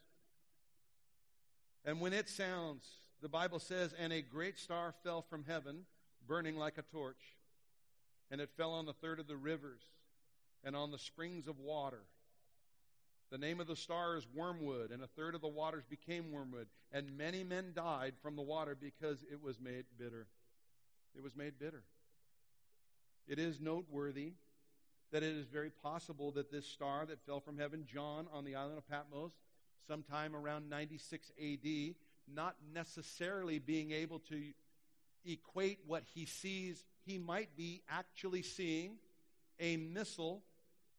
And 1.84 2.00
when 2.00 2.12
it 2.12 2.28
sounds, 2.28 2.86
the 3.20 3.28
Bible 3.28 3.58
says, 3.58 3.94
and 3.98 4.12
a 4.12 4.22
great 4.22 4.58
star 4.58 4.94
fell 5.02 5.22
from 5.22 5.44
heaven, 5.46 5.84
burning 6.26 6.56
like 6.56 6.78
a 6.78 6.82
torch. 6.82 7.22
And 8.30 8.40
it 8.40 8.50
fell 8.56 8.72
on 8.72 8.86
the 8.86 8.92
third 8.92 9.20
of 9.20 9.26
the 9.26 9.36
rivers 9.36 9.82
and 10.64 10.76
on 10.76 10.90
the 10.90 10.98
springs 10.98 11.48
of 11.48 11.58
water. 11.58 12.02
The 13.30 13.38
name 13.38 13.60
of 13.60 13.66
the 13.66 13.76
star 13.76 14.16
is 14.16 14.26
wormwood, 14.34 14.90
and 14.90 15.02
a 15.02 15.06
third 15.06 15.34
of 15.34 15.40
the 15.40 15.48
waters 15.48 15.84
became 15.88 16.32
wormwood. 16.32 16.66
And 16.92 17.16
many 17.16 17.42
men 17.42 17.72
died 17.74 18.14
from 18.22 18.36
the 18.36 18.42
water 18.42 18.76
because 18.78 19.24
it 19.30 19.42
was 19.42 19.58
made 19.58 19.84
bitter. 19.98 20.26
It 21.16 21.22
was 21.22 21.36
made 21.36 21.58
bitter. 21.58 21.82
It 23.28 23.38
is 23.38 23.60
noteworthy 23.60 24.32
that 25.12 25.22
it 25.22 25.36
is 25.36 25.46
very 25.46 25.70
possible 25.70 26.32
that 26.32 26.50
this 26.50 26.66
star 26.66 27.04
that 27.06 27.24
fell 27.26 27.40
from 27.40 27.58
heaven, 27.58 27.84
John 27.86 28.26
on 28.32 28.44
the 28.44 28.54
island 28.54 28.78
of 28.78 28.88
Patmos, 28.88 29.32
sometime 29.86 30.34
around 30.34 30.70
96 30.70 31.30
AD, 31.40 31.94
not 32.34 32.56
necessarily 32.74 33.58
being 33.58 33.92
able 33.92 34.20
to 34.20 34.42
equate 35.24 35.80
what 35.86 36.02
he 36.14 36.24
sees, 36.24 36.84
he 37.04 37.18
might 37.18 37.56
be 37.56 37.82
actually 37.88 38.42
seeing 38.42 38.96
a 39.60 39.76
missile 39.76 40.42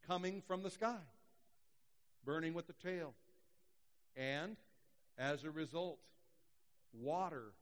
coming 0.07 0.41
from 0.47 0.63
the 0.63 0.69
sky, 0.69 0.99
burning 2.23 2.53
with 2.53 2.67
the 2.67 2.73
tail. 2.73 3.13
And 4.15 4.57
as 5.17 5.43
a 5.43 5.51
result, 5.51 5.99
water 6.93 7.53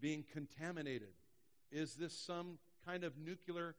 being 0.00 0.24
contaminated. 0.32 1.12
Is 1.74 1.94
this 1.94 2.16
some 2.16 2.58
kind 2.86 3.02
of 3.02 3.18
nuclear 3.18 3.74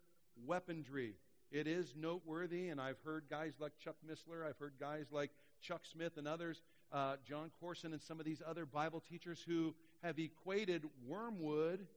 weaponry? 0.46 1.14
It 1.50 1.66
is 1.66 1.94
noteworthy, 1.96 2.68
and 2.68 2.82
I've 2.82 3.00
heard 3.06 3.24
guys 3.30 3.54
like 3.58 3.72
Chuck 3.82 3.96
Missler, 4.06 4.46
I've 4.46 4.58
heard 4.58 4.74
guys 4.78 5.06
like 5.14 5.32
Chuck 5.62 5.84
Smith 5.90 6.18
and 6.18 6.28
others, 6.28 6.62
uh, 6.92 7.16
Jon 7.26 7.52
Courson, 7.58 7.94
and 7.94 8.02
some 8.02 8.20
of 8.20 8.26
these 8.26 8.42
other 8.46 8.66
Bible 8.66 9.02
teachers 9.10 9.42
who 9.48 9.74
have 10.04 10.20
equated 10.20 10.84
wormwood 11.08 11.88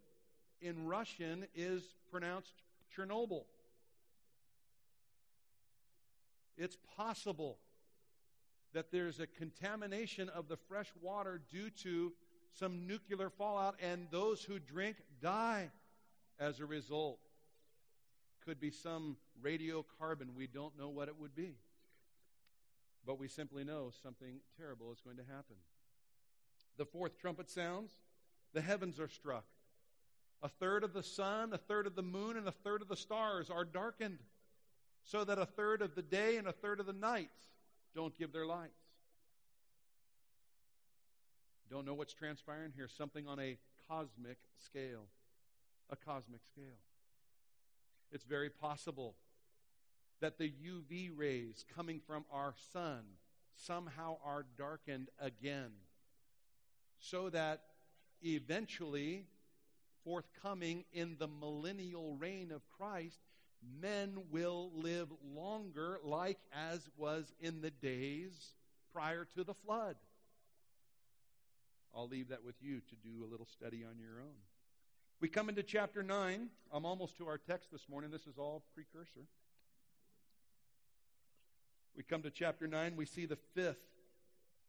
in 0.60 0.86
Russian 0.86 1.48
is 1.56 1.82
pronounced 2.12 2.52
Chernobyl. 2.96 3.42
It's 6.56 6.78
possible 6.96 7.58
that 8.72 8.92
there's 8.92 9.18
a 9.18 9.26
contamination 9.26 10.28
of 10.28 10.46
the 10.46 10.58
fresh 10.68 10.92
water 11.02 11.40
due 11.50 11.70
to 11.82 12.12
some 12.52 12.86
nuclear 12.86 13.30
fallout, 13.30 13.74
and 13.82 14.06
those 14.12 14.44
who 14.44 14.60
drink 14.60 14.96
die 15.20 15.70
as 16.38 16.60
a 16.60 16.66
result. 16.66 17.18
Could 18.44 18.60
be 18.60 18.70
some 18.70 19.16
radiocarbon. 19.42 20.34
We 20.36 20.46
don't 20.46 20.78
know 20.78 20.88
what 20.88 21.08
it 21.08 21.18
would 21.18 21.34
be. 21.34 21.56
But 23.06 23.18
we 23.18 23.28
simply 23.28 23.64
know 23.64 23.90
something 24.02 24.40
terrible 24.58 24.92
is 24.92 25.00
going 25.00 25.16
to 25.16 25.22
happen. 25.24 25.56
The 26.76 26.86
fourth 26.86 27.18
trumpet 27.18 27.50
sounds, 27.50 27.92
the 28.54 28.60
heavens 28.60 29.00
are 29.00 29.08
struck. 29.08 29.44
A 30.42 30.48
third 30.48 30.84
of 30.84 30.92
the 30.92 31.02
sun, 31.02 31.52
a 31.52 31.58
third 31.58 31.86
of 31.86 31.96
the 31.96 32.02
moon, 32.02 32.36
and 32.36 32.46
a 32.46 32.52
third 32.52 32.80
of 32.80 32.88
the 32.88 32.96
stars 32.96 33.50
are 33.50 33.64
darkened, 33.64 34.18
so 35.02 35.24
that 35.24 35.38
a 35.38 35.46
third 35.46 35.82
of 35.82 35.96
the 35.96 36.02
day 36.02 36.36
and 36.36 36.46
a 36.46 36.52
third 36.52 36.78
of 36.78 36.86
the 36.86 36.92
night 36.92 37.30
don't 37.94 38.16
give 38.16 38.32
their 38.32 38.46
lights. 38.46 38.72
Don't 41.70 41.84
know 41.84 41.94
what's 41.94 42.14
transpiring 42.14 42.72
here. 42.76 42.88
Something 42.88 43.26
on 43.26 43.40
a 43.40 43.58
cosmic 43.88 44.38
scale. 44.64 45.06
A 45.90 45.96
cosmic 45.96 46.44
scale. 46.44 46.80
It's 48.10 48.24
very 48.24 48.50
possible 48.50 49.14
that 50.20 50.38
the 50.38 50.50
UV 50.50 51.10
rays 51.14 51.64
coming 51.74 52.00
from 52.06 52.24
our 52.30 52.54
sun 52.72 53.02
somehow 53.54 54.18
are 54.24 54.46
darkened 54.56 55.08
again. 55.20 55.70
So 56.98 57.30
that 57.30 57.62
eventually, 58.22 59.26
forthcoming 60.04 60.84
in 60.92 61.16
the 61.18 61.28
millennial 61.28 62.16
reign 62.16 62.50
of 62.52 62.68
Christ, 62.76 63.20
men 63.80 64.18
will 64.30 64.70
live 64.74 65.08
longer, 65.34 66.00
like 66.02 66.38
as 66.52 66.88
was 66.96 67.32
in 67.40 67.60
the 67.60 67.70
days 67.70 68.54
prior 68.92 69.26
to 69.36 69.44
the 69.44 69.54
flood. 69.54 69.96
I'll 71.94 72.08
leave 72.08 72.28
that 72.28 72.44
with 72.44 72.56
you 72.60 72.80
to 72.80 72.96
do 72.96 73.24
a 73.24 73.30
little 73.30 73.46
study 73.46 73.84
on 73.84 73.98
your 73.98 74.20
own. 74.20 74.38
We 75.20 75.28
come 75.28 75.48
into 75.48 75.64
chapter 75.64 76.04
9. 76.04 76.48
I'm 76.72 76.84
almost 76.84 77.16
to 77.16 77.26
our 77.26 77.38
text 77.38 77.72
this 77.72 77.88
morning. 77.90 78.12
This 78.12 78.28
is 78.28 78.38
all 78.38 78.62
precursor. 78.72 79.26
We 81.96 82.04
come 82.04 82.22
to 82.22 82.30
chapter 82.30 82.68
9. 82.68 82.94
We 82.94 83.04
see 83.04 83.26
the 83.26 83.38
fifth 83.52 83.82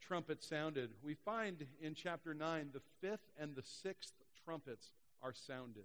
trumpet 0.02 0.44
sounded. 0.44 0.90
We 1.04 1.14
find 1.14 1.68
in 1.80 1.94
chapter 1.94 2.34
9 2.34 2.72
the 2.74 2.82
fifth 3.00 3.30
and 3.40 3.56
the 3.56 3.62
sixth 3.62 4.14
trumpets 4.44 4.88
are 5.22 5.34
sounded. 5.34 5.84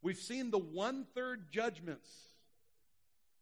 We've 0.00 0.16
seen 0.16 0.50
the 0.50 0.58
one 0.58 1.04
third 1.14 1.52
judgments, 1.52 2.08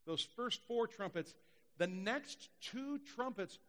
those 0.06 0.26
first 0.34 0.60
four 0.66 0.88
trumpets. 0.88 1.34
The 1.78 1.86
next 1.86 2.48
two 2.60 2.98
trumpets 3.14 3.60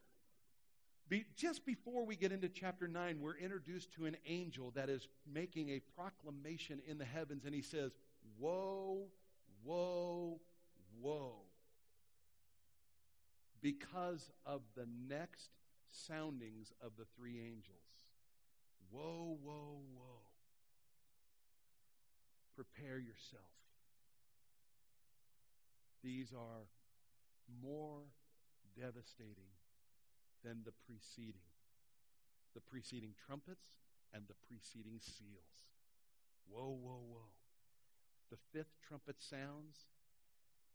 be, 1.12 1.26
just 1.36 1.66
before 1.66 2.06
we 2.06 2.16
get 2.16 2.32
into 2.32 2.48
chapter 2.48 2.88
9, 2.88 3.20
we're 3.20 3.36
introduced 3.36 3.92
to 3.96 4.06
an 4.06 4.16
angel 4.26 4.72
that 4.76 4.90
is 4.90 5.10
making 5.32 5.70
a 5.70 5.82
proclamation 5.94 6.82
in 6.88 6.98
the 6.98 7.06
heavens, 7.06 7.44
and 7.44 7.54
he 7.54 7.62
says, 7.62 7.92
Woe, 8.40 9.08
woe, 9.66 10.40
woe. 11.02 11.36
Because 13.62 14.32
of 14.46 14.62
the 14.76 14.88
next 15.10 15.50
soundings 15.92 16.72
of 16.82 16.94
the 16.98 17.04
three 17.18 17.38
angels. 17.40 17.76
Woe, 18.90 19.38
woe, 19.44 19.82
woe. 19.94 20.22
Prepare 22.56 23.00
yourself. 23.00 23.44
These 26.02 26.32
are 26.32 26.68
more 27.62 28.00
devastating 28.80 29.52
than 30.44 30.62
the 30.66 30.74
preceding. 30.86 31.48
The 32.54 32.62
preceding 32.62 33.14
trumpets 33.26 33.66
and 34.14 34.24
the 34.28 34.34
preceding 34.48 35.00
seals. 35.00 35.70
Whoa, 36.50 36.78
whoa, 36.82 37.00
whoa. 37.10 37.30
The 38.30 38.38
fifth 38.54 38.74
trumpet 38.88 39.16
sounds. 39.20 39.86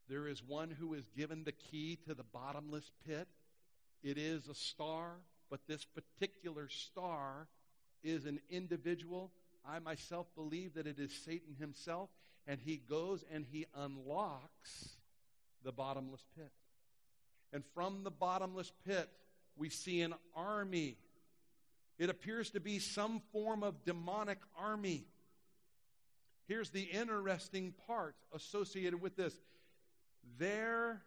There 0.08 0.28
is 0.28 0.42
one 0.42 0.70
who 0.70 0.94
is 0.94 1.04
given 1.16 1.44
the 1.44 1.52
key 1.52 1.98
to 2.06 2.14
the 2.14 2.22
bottomless 2.22 2.90
pit. 3.06 3.28
It 4.02 4.18
is 4.18 4.48
a 4.48 4.54
star, 4.54 5.16
but 5.50 5.60
this 5.66 5.84
particular 5.84 6.68
star 6.68 7.48
is 8.02 8.24
an 8.24 8.40
individual. 8.50 9.32
I 9.68 9.80
myself 9.80 10.26
believe 10.34 10.74
that 10.74 10.86
it 10.86 10.98
is 10.98 11.12
Satan 11.12 11.56
himself, 11.58 12.08
and 12.46 12.60
he 12.64 12.76
goes 12.76 13.24
and 13.32 13.44
he 13.50 13.66
unlocks 13.74 14.90
the 15.64 15.72
bottomless 15.72 16.22
pit. 16.36 16.52
And 17.52 17.64
from 17.74 18.04
the 18.04 18.10
bottomless 18.10 18.70
pit, 18.86 19.08
we 19.56 19.70
see 19.70 20.02
an 20.02 20.14
army. 20.34 20.96
It 21.98 22.10
appears 22.10 22.50
to 22.50 22.60
be 22.60 22.78
some 22.78 23.20
form 23.32 23.62
of 23.62 23.84
demonic 23.84 24.38
army. 24.58 25.06
Here's 26.46 26.70
the 26.70 26.82
interesting 26.82 27.74
part 27.86 28.14
associated 28.34 29.00
with 29.00 29.16
this 29.16 29.36
their 30.38 31.02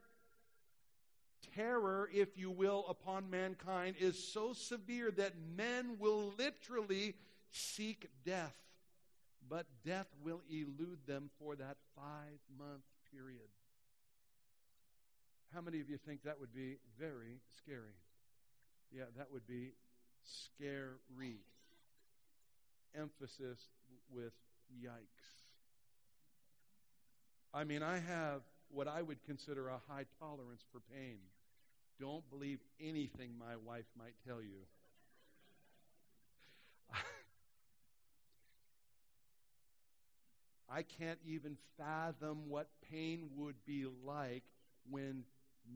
terror, 1.55 2.09
if 2.13 2.37
you 2.37 2.51
will, 2.51 2.85
upon 2.89 3.29
mankind 3.29 3.95
is 3.99 4.31
so 4.31 4.53
severe 4.53 5.11
that 5.11 5.33
men 5.55 5.97
will 5.99 6.33
literally 6.37 7.15
seek 7.51 8.09
death, 8.25 8.55
but 9.47 9.65
death 9.85 10.07
will 10.23 10.41
elude 10.49 10.99
them 11.07 11.29
for 11.39 11.55
that 11.55 11.77
five 11.95 12.39
month 12.57 12.83
period. 13.13 13.49
How 15.53 15.61
many 15.61 15.79
of 15.79 15.89
you 15.89 15.97
think 15.97 16.23
that 16.23 16.39
would 16.39 16.53
be 16.53 16.77
very 16.99 17.39
scary? 17.57 17.95
Yeah, 18.91 19.05
that 19.17 19.31
would 19.31 19.45
be 19.47 19.73
scary. 20.23 21.39
Emphasis 22.93 23.67
with 24.11 24.33
yikes. 24.71 25.41
I 27.53 27.63
mean, 27.63 27.81
I 27.83 27.99
have 27.99 28.41
what 28.69 28.87
I 28.87 29.01
would 29.01 29.23
consider 29.23 29.69
a 29.69 29.79
high 29.87 30.05
tolerance 30.19 30.63
for 30.71 30.79
pain. 30.93 31.19
Don't 31.99 32.29
believe 32.29 32.59
anything 32.81 33.31
my 33.39 33.55
wife 33.57 33.85
might 33.97 34.15
tell 34.27 34.41
you. 34.41 34.65
I 40.69 40.83
can't 40.83 41.19
even 41.25 41.57
fathom 41.77 42.49
what 42.49 42.67
pain 42.91 43.29
would 43.35 43.55
be 43.65 43.85
like 44.05 44.43
when 44.89 45.23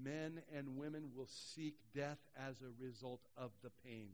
men 0.04 0.42
and 0.56 0.78
women 0.78 1.12
will 1.16 1.28
seek 1.28 1.76
death 1.96 2.20
as 2.38 2.62
a 2.62 2.84
result 2.84 3.22
of 3.38 3.52
the 3.64 3.72
pain, 3.86 4.10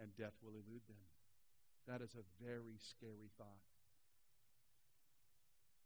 and 0.00 0.14
death 0.16 0.34
will 0.42 0.52
elude 0.52 0.86
them. 0.88 0.96
That 1.86 2.02
is 2.02 2.14
a 2.14 2.44
very 2.44 2.78
scary 2.78 3.30
thought. 3.38 3.46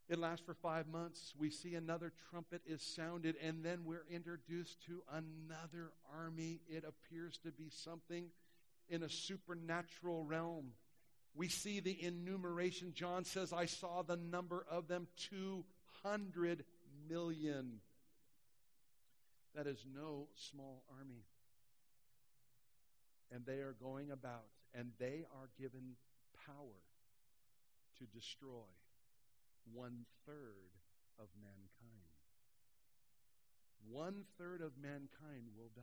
It 0.09 0.19
lasts 0.19 0.45
for 0.45 0.55
five 0.55 0.89
months. 0.89 1.35
We 1.39 1.51
see 1.51 1.77
another 1.77 2.13
trumpet 2.31 2.63
is 2.67 2.83
sounded, 2.83 3.37
and 3.41 3.65
then 3.65 3.85
we're 3.85 4.07
introduced 4.11 4.85
to 4.87 5.03
another 5.09 5.93
army. 6.13 6.61
It 6.69 6.85
appears 6.85 7.39
to 7.45 7.53
be 7.53 7.71
something 7.71 8.25
in 8.89 9.05
a 9.05 9.09
supernatural 9.09 10.25
realm. 10.25 10.73
We 11.37 11.47
see 11.47 11.79
the 11.79 11.97
enumeration. 12.03 12.93
John 12.93 13.25
says, 13.25 13.53
I 13.53 13.67
saw 13.67 14.03
the 14.03 14.17
number 14.17 14.67
of 14.69 14.89
them 14.89 15.07
200 15.31 16.65
million. 17.09 17.81
That 19.55 19.67
is 19.67 19.85
no 19.95 20.29
small 20.35 20.85
army. 20.99 21.25
And 23.33 23.45
they 23.47 23.61
are 23.61 23.77
going 23.81 24.11
about, 24.11 24.47
and 24.75 24.93
they 24.99 25.25
are 25.41 25.49
given 25.59 25.97
power 26.47 26.83
to 27.99 28.05
destroy 28.07 28.69
one 29.73 30.05
third 30.27 30.71
of 31.19 31.29
mankind. 31.41 31.69
one 33.89 34.25
third 34.39 34.61
of 34.61 34.73
mankind 34.81 35.49
will 35.57 35.71
die. 35.75 35.83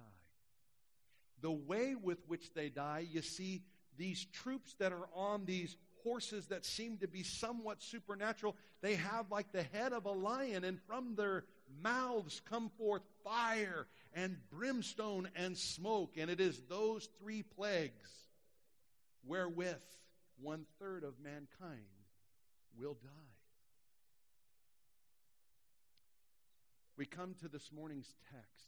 The 1.41 1.51
way 1.51 1.93
with 1.95 2.19
which 2.27 2.53
they 2.53 2.69
die, 2.69 3.05
you 3.11 3.21
see, 3.21 3.63
these 3.97 4.25
troops 4.25 4.75
that 4.79 4.93
are 4.93 5.09
on 5.13 5.45
these 5.45 5.75
horses 6.03 6.47
that 6.47 6.65
seem 6.65 6.97
to 6.97 7.07
be 7.07 7.23
somewhat 7.23 7.81
supernatural, 7.81 8.55
they 8.81 8.95
have 8.95 9.29
like 9.29 9.51
the 9.51 9.63
head 9.63 9.91
of 9.93 10.05
a 10.05 10.11
lion, 10.11 10.63
and 10.63 10.79
from 10.81 11.15
their 11.15 11.43
mouths 11.81 12.41
come 12.49 12.69
forth 12.77 13.01
fire 13.27 13.87
and 14.13 14.37
brimstone 14.49 15.29
and 15.35 15.57
smoke. 15.57 16.15
And 16.17 16.29
it 16.29 16.39
is 16.39 16.61
those 16.69 17.07
three 17.19 17.43
plagues 17.43 18.09
wherewith 19.25 19.75
one 20.41 20.65
third 20.79 21.03
of 21.03 21.13
mankind 21.21 21.81
will 22.79 22.93
die. 22.93 23.09
We 26.97 27.05
come 27.05 27.35
to 27.41 27.47
this 27.47 27.69
morning's 27.75 28.15
text 28.31 28.67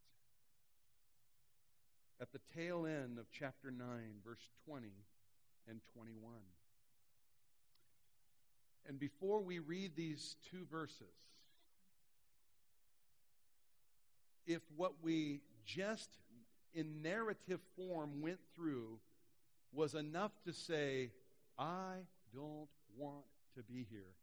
at 2.22 2.32
the 2.32 2.39
tail 2.56 2.86
end 2.86 3.17
of 3.17 3.26
chapter 3.32 3.72
9, 3.72 3.88
verse 4.24 4.48
20 4.65 4.88
and 5.67 5.80
21. 5.93 6.34
And 8.88 9.00
before 9.00 9.41
we 9.41 9.60
read 9.60 9.95
these 9.95 10.36
two 10.52 10.65
verses, 10.69 11.06
if 14.49 14.62
what 14.75 14.93
we 15.03 15.41
just 15.63 16.09
in 16.73 17.03
narrative 17.03 17.59
form 17.77 18.19
went 18.19 18.39
through 18.55 18.99
was 19.71 19.93
enough 19.93 20.31
to 20.43 20.51
say, 20.51 21.12
I 21.57 21.93
don't 22.33 22.67
want 22.97 23.25
to 23.55 23.62
be 23.62 23.85
here 23.91 24.15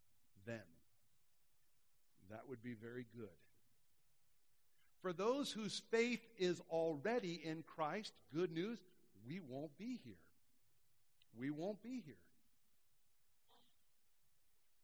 then, 0.45 0.61
that 2.31 2.43
would 2.49 2.63
be 2.63 2.75
very 2.75 3.07
good. 3.17 3.29
For 5.01 5.13
those 5.13 5.53
whose 5.53 5.81
faith 5.93 6.27
is 6.39 6.61
already 6.71 7.41
in 7.45 7.63
Christ, 7.63 8.13
good 8.35 8.51
news, 8.51 8.81
we 9.29 9.39
won't 9.39 9.77
be 9.79 10.01
here. 10.05 10.15
We 11.39 11.51
won't 11.51 11.81
be 11.85 12.03
here. 12.05 12.15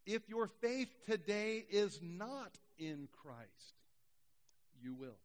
If 0.06 0.28
your 0.28 0.48
faith 0.60 0.88
today 1.04 1.64
is 1.68 1.98
not 2.00 2.52
in 2.78 3.08
Christ, 3.22 3.74
you 4.80 4.94
will. 4.94 5.16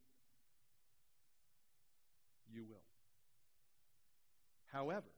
You 2.54 2.64
will. 2.64 2.84
However, 4.72 5.10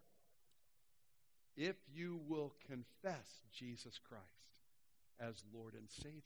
if 1.58 1.76
you 1.94 2.20
will 2.28 2.54
confess 2.68 3.28
Jesus 3.52 4.00
Christ 4.08 4.24
as 5.20 5.44
Lord 5.54 5.74
and 5.74 5.89
Savior, 5.89 6.22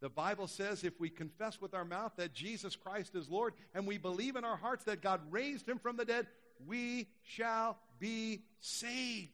the 0.00 0.08
Bible 0.08 0.48
says 0.48 0.82
if 0.82 0.98
we 0.98 1.08
confess 1.08 1.60
with 1.60 1.74
our 1.74 1.84
mouth 1.84 2.12
that 2.16 2.34
Jesus 2.34 2.74
Christ 2.74 3.14
is 3.14 3.28
Lord 3.28 3.54
and 3.72 3.86
we 3.86 3.98
believe 3.98 4.34
in 4.34 4.44
our 4.44 4.56
hearts 4.56 4.84
that 4.84 5.00
God 5.00 5.20
raised 5.30 5.68
him 5.68 5.78
from 5.78 5.96
the 5.96 6.04
dead, 6.04 6.26
we 6.66 7.08
shall 7.22 7.78
be 8.00 8.42
saved. 8.60 9.30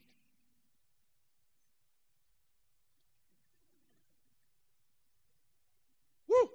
Woo! 6.28 6.50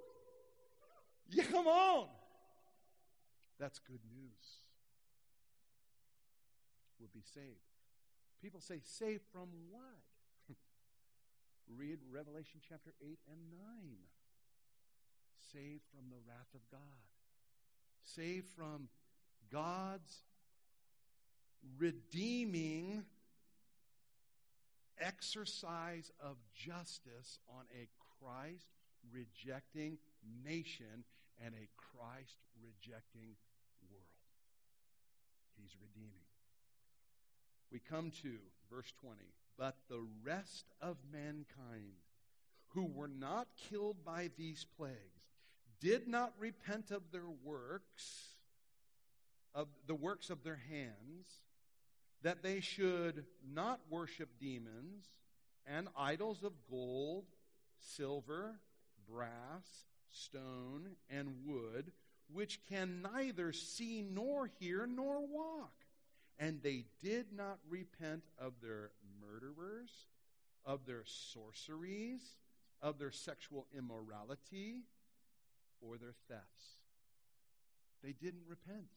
Yeah, 1.31 1.45
come 1.45 1.65
on. 1.65 2.07
That's 3.63 3.79
good 3.79 4.01
news. 4.13 4.59
We'll 6.99 7.07
be 7.13 7.23
saved. 7.33 7.63
People 8.41 8.59
say, 8.59 8.81
saved 8.83 9.23
from 9.31 9.47
what? 9.71 10.03
Read 11.77 11.99
Revelation 12.11 12.59
chapter 12.67 12.91
8 13.01 13.19
and 13.31 13.39
9. 13.51 13.59
Saved 15.53 15.83
from 15.95 16.09
the 16.09 16.17
wrath 16.27 16.49
of 16.53 16.59
God. 16.69 16.81
Saved 18.03 18.47
from 18.53 18.89
God's 19.49 20.23
redeeming 21.79 23.05
exercise 24.99 26.11
of 26.21 26.35
justice 26.53 27.39
on 27.47 27.63
a 27.73 27.87
Christ 28.19 28.67
rejecting 29.09 29.99
nation 30.43 31.05
and 31.43 31.53
a 31.55 31.67
Christ 31.77 32.39
rejecting. 32.61 33.35
He's 35.61 35.75
redeeming. 35.81 36.11
We 37.71 37.79
come 37.79 38.11
to 38.21 38.37
verse 38.69 38.91
20. 39.01 39.17
But 39.57 39.75
the 39.89 40.05
rest 40.23 40.65
of 40.81 40.97
mankind 41.11 41.93
who 42.69 42.85
were 42.85 43.07
not 43.07 43.47
killed 43.69 44.03
by 44.03 44.31
these 44.37 44.65
plagues 44.77 45.29
did 45.79 46.07
not 46.07 46.33
repent 46.39 46.91
of 46.91 47.11
their 47.11 47.29
works, 47.43 48.35
of 49.53 49.67
the 49.85 49.95
works 49.95 50.29
of 50.29 50.43
their 50.43 50.61
hands, 50.69 51.27
that 52.23 52.41
they 52.41 52.61
should 52.61 53.25
not 53.53 53.79
worship 53.89 54.29
demons 54.39 55.09
and 55.67 55.87
idols 55.97 56.43
of 56.43 56.53
gold, 56.69 57.25
silver, 57.77 58.59
brass, 59.09 59.85
stone, 60.09 60.95
and 61.09 61.35
wood, 61.45 61.91
which 62.33 62.59
can 62.67 63.01
neither 63.13 63.53
see 63.53 64.01
nor 64.01 64.47
hear 64.59 64.87
nor 64.87 65.25
walk. 65.25 65.73
And 66.39 66.61
they 66.61 66.85
did 67.01 67.27
not 67.31 67.59
repent 67.69 68.23
of 68.39 68.53
their 68.61 68.91
murderers, 69.21 69.91
of 70.65 70.85
their 70.85 71.03
sorceries, 71.05 72.21
of 72.81 72.97
their 72.97 73.11
sexual 73.11 73.67
immorality, 73.77 74.81
or 75.79 75.97
their 75.97 76.15
thefts. 76.27 76.79
They 78.03 78.13
didn't 78.13 78.43
repent. 78.47 78.87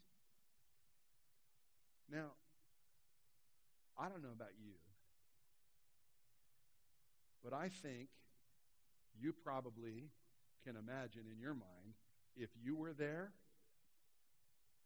Now, 2.10 2.32
I 3.98 4.08
don't 4.08 4.22
know 4.22 4.32
about 4.34 4.52
you, 4.58 4.72
but 7.44 7.52
I 7.52 7.68
think 7.68 8.08
you 9.18 9.32
probably 9.32 10.10
can 10.64 10.76
imagine 10.76 11.22
in 11.32 11.40
your 11.40 11.54
mind 11.54 11.94
if 12.36 12.50
you 12.62 12.76
were 12.76 12.92
there 12.92 13.32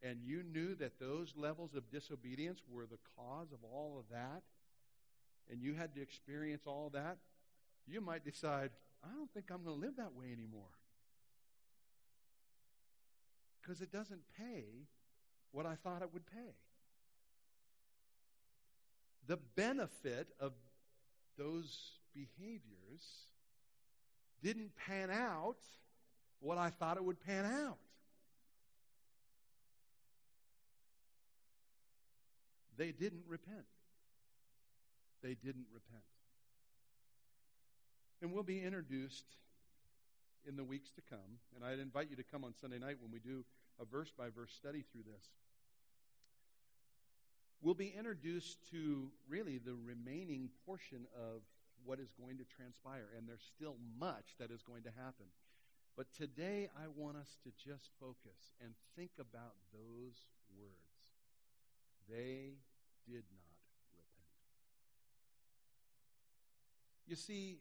and 0.02 0.20
you 0.22 0.42
knew 0.42 0.74
that 0.76 0.98
those 0.98 1.34
levels 1.36 1.74
of 1.74 1.90
disobedience 1.90 2.60
were 2.70 2.86
the 2.86 2.98
cause 3.16 3.52
of 3.52 3.58
all 3.62 3.96
of 3.98 4.04
that, 4.10 4.42
and 5.50 5.60
you 5.60 5.74
had 5.74 5.94
to 5.94 6.00
experience 6.00 6.62
all 6.66 6.90
that, 6.94 7.18
you 7.86 8.00
might 8.00 8.24
decide, 8.24 8.70
I 9.04 9.14
don't 9.14 9.30
think 9.32 9.46
I'm 9.50 9.64
going 9.64 9.78
to 9.78 9.86
live 9.86 9.96
that 9.96 10.14
way 10.14 10.26
anymore. 10.26 10.70
Because 13.60 13.80
it 13.82 13.92
doesn't 13.92 14.22
pay 14.38 14.64
what 15.52 15.66
I 15.66 15.74
thought 15.74 16.02
it 16.02 16.12
would 16.12 16.26
pay. 16.26 16.54
The 19.26 19.36
benefit 19.36 20.28
of 20.38 20.52
those 21.36 21.92
behaviors 22.14 23.02
didn't 24.42 24.70
pan 24.76 25.10
out 25.10 25.58
what 26.40 26.58
I 26.58 26.70
thought 26.70 26.96
it 26.96 27.04
would 27.04 27.20
pan 27.24 27.44
out. 27.44 27.78
They 32.76 32.92
didn't 32.92 33.24
repent. 33.28 33.66
They 35.22 35.34
didn't 35.34 35.66
repent. 35.72 36.02
And 38.22 38.32
we'll 38.32 38.42
be 38.42 38.62
introduced 38.62 39.26
in 40.48 40.56
the 40.56 40.64
weeks 40.64 40.90
to 40.92 41.02
come. 41.10 41.38
And 41.54 41.64
I'd 41.64 41.78
invite 41.78 42.08
you 42.10 42.16
to 42.16 42.22
come 42.22 42.42
on 42.44 42.54
Sunday 42.60 42.78
night 42.78 42.96
when 43.00 43.12
we 43.12 43.18
do 43.18 43.44
a 43.80 43.84
verse 43.84 44.10
by 44.16 44.28
verse 44.34 44.52
study 44.52 44.84
through 44.92 45.02
this. 45.02 45.24
We'll 47.62 47.74
be 47.74 47.92
introduced 47.96 48.56
to 48.70 49.10
really 49.28 49.58
the 49.58 49.74
remaining 49.74 50.48
portion 50.64 51.06
of 51.14 51.42
what 51.84 51.98
is 51.98 52.08
going 52.18 52.38
to 52.38 52.44
transpire. 52.56 53.08
And 53.16 53.28
there's 53.28 53.44
still 53.56 53.76
much 53.98 54.24
that 54.38 54.50
is 54.50 54.62
going 54.62 54.84
to 54.84 54.90
happen. 54.90 55.26
But 55.96 56.06
today 56.16 56.68
I 56.76 56.86
want 56.94 57.16
us 57.16 57.36
to 57.44 57.50
just 57.62 57.90
focus 58.00 58.52
and 58.62 58.74
think 58.96 59.10
about 59.18 59.54
those 59.72 60.24
words. 60.58 60.74
They 62.08 62.54
did 63.06 63.24
not 63.32 63.60
repent. 63.92 64.26
You 67.06 67.16
see, 67.16 67.58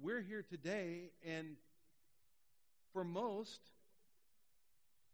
we're 0.00 0.22
here 0.22 0.44
today, 0.48 1.10
and 1.26 1.56
for 2.92 3.04
most, 3.04 3.60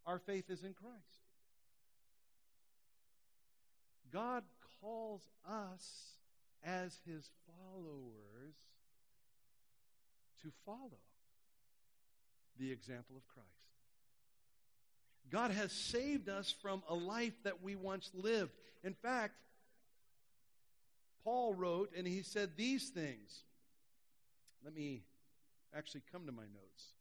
our 0.05 0.19
faith 0.19 0.49
is 0.49 0.63
in 0.63 0.73
Christ. 0.73 1.23
God 4.11 4.43
calls 4.81 5.29
us 5.49 6.17
as 6.63 6.99
his 7.05 7.29
followers 7.47 8.55
to 10.41 10.51
follow 10.65 10.99
the 12.59 12.71
example 12.71 13.15
of 13.17 13.27
Christ. 13.27 13.47
God 15.29 15.51
has 15.51 15.71
saved 15.71 16.29
us 16.29 16.53
from 16.61 16.83
a 16.87 16.93
life 16.93 17.33
that 17.43 17.63
we 17.63 17.75
once 17.75 18.11
lived. 18.13 18.51
In 18.83 18.93
fact, 18.93 19.33
Paul 21.23 21.53
wrote, 21.53 21.91
and 21.97 22.05
he 22.05 22.21
said 22.21 22.51
these 22.55 22.89
things. 22.89 23.43
Let 24.63 24.75
me 24.75 25.03
actually 25.75 26.03
come 26.11 26.25
to 26.25 26.31
my 26.31 26.43
notes. 26.43 26.93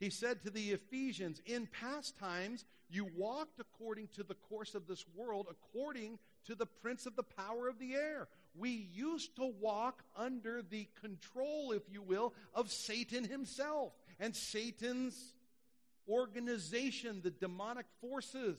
He 0.00 0.10
said 0.10 0.42
to 0.42 0.50
the 0.50 0.72
Ephesians, 0.72 1.40
In 1.46 1.66
past 1.66 2.18
times 2.18 2.64
you 2.90 3.08
walked 3.16 3.60
according 3.60 4.08
to 4.16 4.22
the 4.22 4.34
course 4.34 4.74
of 4.74 4.86
this 4.86 5.04
world, 5.14 5.46
according 5.48 6.18
to 6.46 6.54
the 6.54 6.66
prince 6.66 7.06
of 7.06 7.16
the 7.16 7.22
power 7.22 7.68
of 7.68 7.78
the 7.78 7.94
air. 7.94 8.28
We 8.56 8.88
used 8.92 9.36
to 9.36 9.52
walk 9.60 10.02
under 10.16 10.62
the 10.62 10.86
control, 11.00 11.72
if 11.72 11.82
you 11.90 12.02
will, 12.02 12.34
of 12.54 12.70
Satan 12.70 13.24
himself 13.24 13.92
and 14.20 14.34
Satan's 14.34 15.34
organization, 16.08 17.20
the 17.22 17.30
demonic 17.30 17.86
forces. 18.00 18.58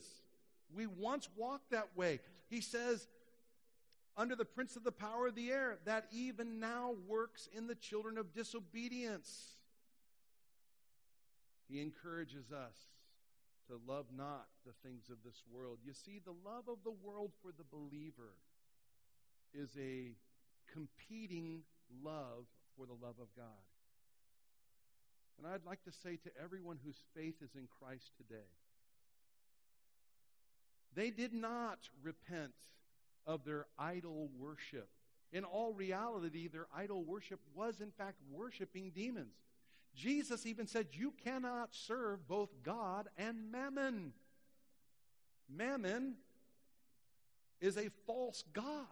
We 0.74 0.86
once 0.86 1.28
walked 1.36 1.70
that 1.70 1.96
way. 1.96 2.20
He 2.50 2.60
says, 2.60 3.08
under 4.16 4.36
the 4.36 4.44
prince 4.44 4.76
of 4.76 4.84
the 4.84 4.92
power 4.92 5.28
of 5.28 5.34
the 5.34 5.50
air, 5.50 5.78
that 5.84 6.06
even 6.12 6.60
now 6.60 6.94
works 7.06 7.48
in 7.56 7.66
the 7.66 7.74
children 7.74 8.18
of 8.18 8.34
disobedience. 8.34 9.52
He 11.68 11.80
encourages 11.80 12.52
us 12.52 12.76
to 13.68 13.80
love 13.86 14.06
not 14.16 14.46
the 14.64 14.72
things 14.86 15.10
of 15.10 15.16
this 15.24 15.42
world. 15.52 15.78
You 15.84 15.92
see, 15.92 16.20
the 16.24 16.34
love 16.48 16.68
of 16.68 16.78
the 16.84 16.94
world 17.04 17.32
for 17.42 17.50
the 17.56 17.64
believer 17.64 18.34
is 19.54 19.70
a 19.78 20.12
competing 20.72 21.62
love 22.02 22.46
for 22.76 22.86
the 22.86 22.92
love 22.92 23.16
of 23.20 23.34
God. 23.36 23.46
And 25.38 25.46
I'd 25.46 25.64
like 25.64 25.82
to 25.84 25.92
say 25.92 26.16
to 26.16 26.30
everyone 26.42 26.78
whose 26.84 27.02
faith 27.14 27.36
is 27.42 27.54
in 27.54 27.68
Christ 27.78 28.12
today, 28.16 28.48
they 30.94 31.10
did 31.10 31.34
not 31.34 31.78
repent 32.02 32.52
of 33.26 33.44
their 33.44 33.66
idol 33.78 34.30
worship. 34.38 34.88
In 35.32 35.44
all 35.44 35.74
reality, 35.74 36.48
their 36.48 36.68
idol 36.74 37.04
worship 37.04 37.40
was, 37.54 37.80
in 37.80 37.90
fact, 37.90 38.16
worshiping 38.30 38.92
demons. 38.94 39.34
Jesus 39.94 40.46
even 40.46 40.66
said, 40.66 40.88
You 40.92 41.12
cannot 41.24 41.74
serve 41.74 42.26
both 42.28 42.50
God 42.62 43.08
and 43.18 43.50
mammon. 43.50 44.12
Mammon 45.48 46.14
is 47.60 47.76
a 47.76 47.90
false 48.06 48.44
God. 48.52 48.86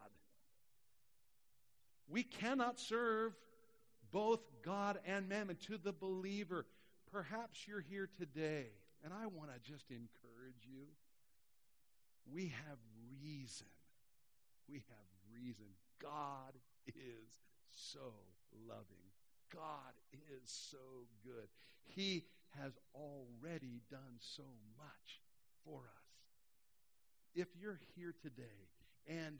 We 2.09 2.23
cannot 2.23 2.79
serve 2.79 3.35
both 4.13 4.41
God 4.63 4.99
and 5.07 5.29
mammon 5.29 5.57
to 5.67 5.79
the 5.79 5.93
believer. 5.93 6.67
Perhaps 7.11 7.67
you're 7.67 7.81
here 7.81 8.09
today, 8.19 8.67
and 9.05 9.13
I 9.13 9.27
want 9.27 9.51
to 9.53 9.71
just 9.71 9.91
encourage 9.91 10.67
you. 10.67 10.87
We 12.33 12.49
have 12.67 12.79
reason. 13.23 13.67
We 14.69 14.77
have 14.77 15.07
reason. 15.33 15.67
God 16.01 16.55
is 16.87 17.29
so 17.71 18.13
loving. 18.69 18.85
God 19.53 19.95
is 20.13 20.51
so 20.71 21.07
good. 21.25 21.49
He 21.85 22.25
has 22.59 22.73
already 22.95 23.81
done 23.91 24.19
so 24.19 24.45
much 24.79 25.21
for 25.65 25.79
us. 25.79 26.05
If 27.35 27.49
you're 27.61 27.81
here 27.97 28.15
today 28.23 28.69
and 29.09 29.39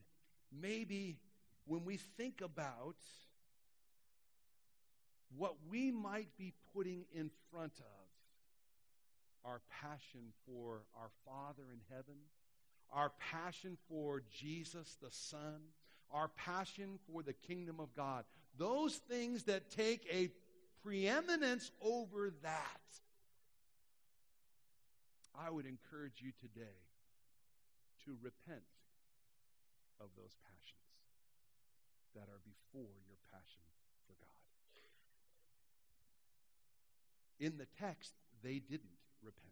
maybe 0.53 1.19
when 1.67 1.85
we 1.85 1.97
think 1.97 2.41
about 2.41 2.97
what 5.37 5.55
we 5.71 5.91
might 5.91 6.29
be 6.37 6.53
putting 6.75 7.05
in 7.13 7.31
front 7.51 7.73
of 7.79 9.51
our 9.51 9.61
passion 9.83 10.33
for 10.47 10.83
our 10.99 11.11
Father 11.27 11.65
in 11.73 11.81
heaven, 11.91 12.15
our 12.93 13.11
passion 13.33 13.77
for 13.89 14.23
Jesus 14.31 14.97
the 15.03 15.11
Son, 15.11 15.61
our 16.13 16.29
passion 16.29 16.99
for 17.11 17.23
the 17.23 17.33
kingdom 17.33 17.81
of 17.81 17.95
God, 17.95 18.25
those 18.57 18.95
things 18.95 19.45
that 19.45 19.71
take 19.71 20.07
a 20.11 20.31
preeminence 20.83 21.71
over 21.83 22.33
that, 22.43 22.81
I 25.37 25.51
would 25.51 25.67
encourage 25.67 26.23
you 26.23 26.31
today 26.41 26.79
to 28.05 28.17
repent 28.23 28.63
of 30.01 30.07
those 30.17 30.37
passions 30.45 30.84
that 32.15 32.29
are 32.29 32.43
before 32.45 32.95
your 33.07 33.19
passion 33.31 33.63
for 34.07 34.15
God. 34.19 34.41
In 37.41 37.59
the 37.59 37.67
text, 37.79 38.15
they 38.43 38.59
didn't 38.59 38.99
repent. 39.23 39.45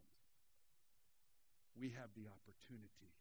We 1.78 1.90
have 1.90 2.10
the 2.14 2.28
opportunity 2.28 3.12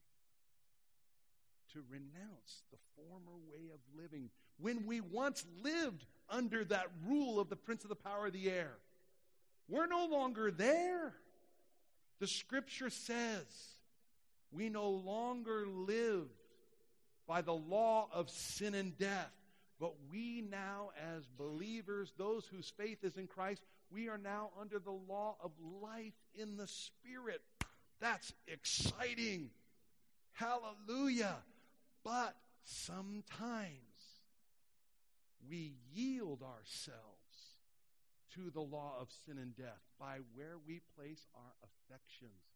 to 1.74 1.82
renounce 1.89 2.64
the 2.72 2.78
former 2.96 3.38
way 3.50 3.72
of 3.74 3.80
living 3.96 4.30
when 4.60 4.86
we 4.86 5.02
once 5.02 5.46
lived 5.64 6.06
under 6.30 6.64
that 6.66 6.88
rule 7.08 7.39
of 7.39 7.50
the 7.50 7.56
prince 7.56 7.84
of 7.84 7.89
the 7.89 7.96
power 7.96 8.28
of 8.28 8.34
the 8.34 8.50
air. 8.50 8.74
We're 9.68 9.88
no 9.88 10.06
longer 10.06 10.52
there. 10.52 11.14
The 12.20 12.28
scripture 12.28 12.89
says 12.89 13.46
we 14.52 14.70
no 14.70 14.89
longer 14.89 15.66
live 15.66 16.28
by 17.32 17.41
the 17.41 17.53
law 17.53 18.09
of 18.11 18.29
sin 18.29 18.73
and 18.75 18.97
death, 18.97 19.32
but 19.79 19.93
we 20.11 20.43
now, 20.51 20.89
as 21.15 21.25
believers, 21.38 22.11
those 22.17 22.45
whose 22.45 22.73
faith 22.75 23.05
is 23.05 23.15
in 23.15 23.25
Christ, 23.25 23.61
we 23.89 24.09
are 24.09 24.17
now 24.17 24.49
under 24.59 24.79
the 24.79 24.91
law 24.91 25.38
of 25.41 25.51
life 25.82 26.11
in 26.36 26.57
the 26.57 26.67
Spirit. 26.67 27.39
That's 28.01 28.34
exciting. 28.49 29.49
Hallelujah. 30.34 31.38
But 32.03 32.36
sometimes 32.65 33.69
we 35.49 35.75
yield 35.93 36.41
ourselves 36.43 36.97
to 38.36 38.49
the 38.49 38.59
law 38.59 38.95
of 38.99 39.07
sin 39.25 39.38
and 39.38 39.55
death 39.55 39.79
by 39.97 40.17
where 40.36 40.57
we 40.67 40.82
place 40.97 41.25
our 41.34 41.53
affections, 41.63 42.51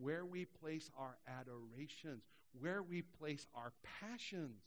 where 0.00 0.24
we 0.24 0.44
place 0.44 0.90
our 0.98 1.16
adorations, 1.40 2.22
where 2.60 2.82
we 2.82 3.02
place 3.02 3.46
our 3.54 3.72
passions. 4.00 4.62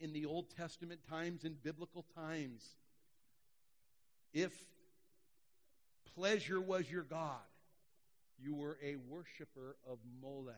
In 0.00 0.12
the 0.12 0.26
Old 0.26 0.46
Testament 0.56 1.00
times, 1.08 1.44
in 1.44 1.54
biblical 1.54 2.04
times, 2.14 2.64
if 4.32 4.52
pleasure 6.14 6.60
was 6.60 6.90
your 6.90 7.02
God, 7.02 7.40
you 8.40 8.54
were 8.54 8.78
a 8.82 8.96
worshiper 9.08 9.76
of 9.90 9.98
Molech. 10.22 10.54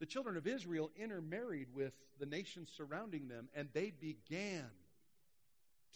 The 0.00 0.06
children 0.06 0.36
of 0.36 0.46
Israel 0.46 0.90
intermarried 0.96 1.68
with 1.74 1.92
the 2.18 2.26
nations 2.26 2.70
surrounding 2.74 3.28
them, 3.28 3.48
and 3.54 3.68
they 3.72 3.90
began 3.90 4.64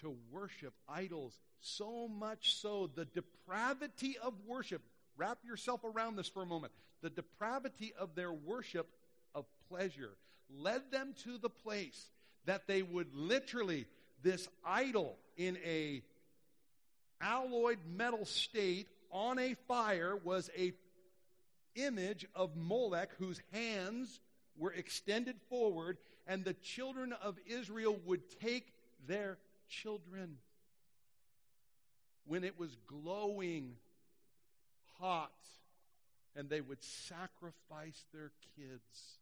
to 0.01 0.17
worship 0.31 0.75
idols 0.89 1.39
so 1.61 2.09
much 2.09 2.55
so 2.57 2.91
the 2.95 3.05
depravity 3.05 4.17
of 4.23 4.35
worship. 4.47 4.83
Wrap 5.17 5.39
yourself 5.45 5.83
around 5.85 6.17
this 6.17 6.29
for 6.29 6.43
a 6.43 6.47
moment. 6.47 6.73
The 7.03 7.11
depravity 7.11 7.93
of 7.99 8.15
their 8.15 8.33
worship 8.33 8.89
of 9.35 9.47
pleasure 9.69 10.17
led 10.51 10.91
them 10.91 11.15
to 11.25 11.39
the 11.39 11.51
place 11.51 12.11
that 12.47 12.67
they 12.67 12.83
would 12.83 13.15
literally, 13.15 13.87
this 14.23 14.49
idol 14.65 15.17
in 15.37 15.57
a 15.65 16.03
alloyed 17.21 17.79
metal 17.87 18.25
state 18.25 18.89
on 19.11 19.39
a 19.39 19.55
fire 19.67 20.17
was 20.17 20.51
a 20.57 20.73
image 21.77 22.27
of 22.35 22.57
Molech, 22.57 23.11
whose 23.19 23.41
hands 23.53 24.21
were 24.57 24.73
extended 24.73 25.37
forward, 25.49 25.99
and 26.27 26.45
the 26.45 26.55
children 26.55 27.13
of 27.13 27.37
Israel 27.47 27.99
would 28.05 28.23
take 28.41 28.73
their 29.07 29.39
children 29.69 30.39
when 32.27 32.45
it 32.45 32.59
was 32.59 32.77
glowing 32.87 33.77
hot, 34.99 35.33
and 36.37 36.49
they 36.49 36.61
would 36.61 36.83
sacrifice 36.83 38.05
their 38.13 38.33
kids. 38.57 39.19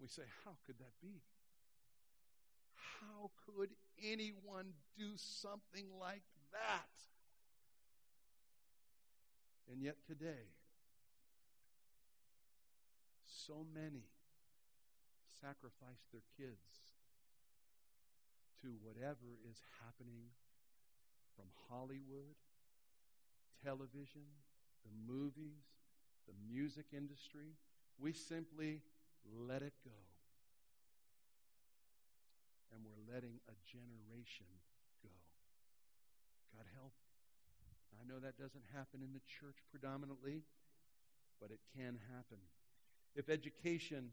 We 0.00 0.08
say, 0.08 0.22
How 0.44 0.52
could 0.66 0.78
that 0.78 0.92
be? 1.02 1.22
How 3.00 3.30
could 3.46 3.70
anyone 4.02 4.72
do 4.98 5.10
something 5.16 5.86
like 6.00 6.22
that? 6.52 6.88
And 9.70 9.82
yet 9.82 9.96
today, 10.06 10.50
so 13.46 13.66
many 13.74 14.04
sacrifice 15.40 16.02
their 16.12 16.24
kids 16.36 16.94
to 18.62 18.74
whatever 18.82 19.40
is 19.48 19.58
happening 19.84 20.30
from 21.36 21.46
Hollywood, 21.68 22.38
television, 23.62 24.26
the 24.86 24.94
movies, 25.06 25.64
the 26.26 26.36
music 26.46 26.86
industry. 26.92 27.56
We 27.98 28.12
simply 28.12 28.80
let 29.26 29.62
it 29.62 29.74
go. 29.84 29.98
And 32.74 32.82
we're 32.82 33.14
letting 33.14 33.38
a 33.46 33.56
generation 33.70 34.50
go. 35.02 35.14
God 36.56 36.66
help 36.74 36.92
I 38.04 38.12
know 38.12 38.20
that 38.20 38.36
doesn't 38.36 38.64
happen 38.74 39.00
in 39.00 39.12
the 39.16 39.24
church 39.24 39.56
predominantly, 39.70 40.42
but 41.40 41.50
it 41.50 41.60
can 41.76 41.96
happen. 42.12 42.36
If 43.16 43.28
education, 43.28 44.10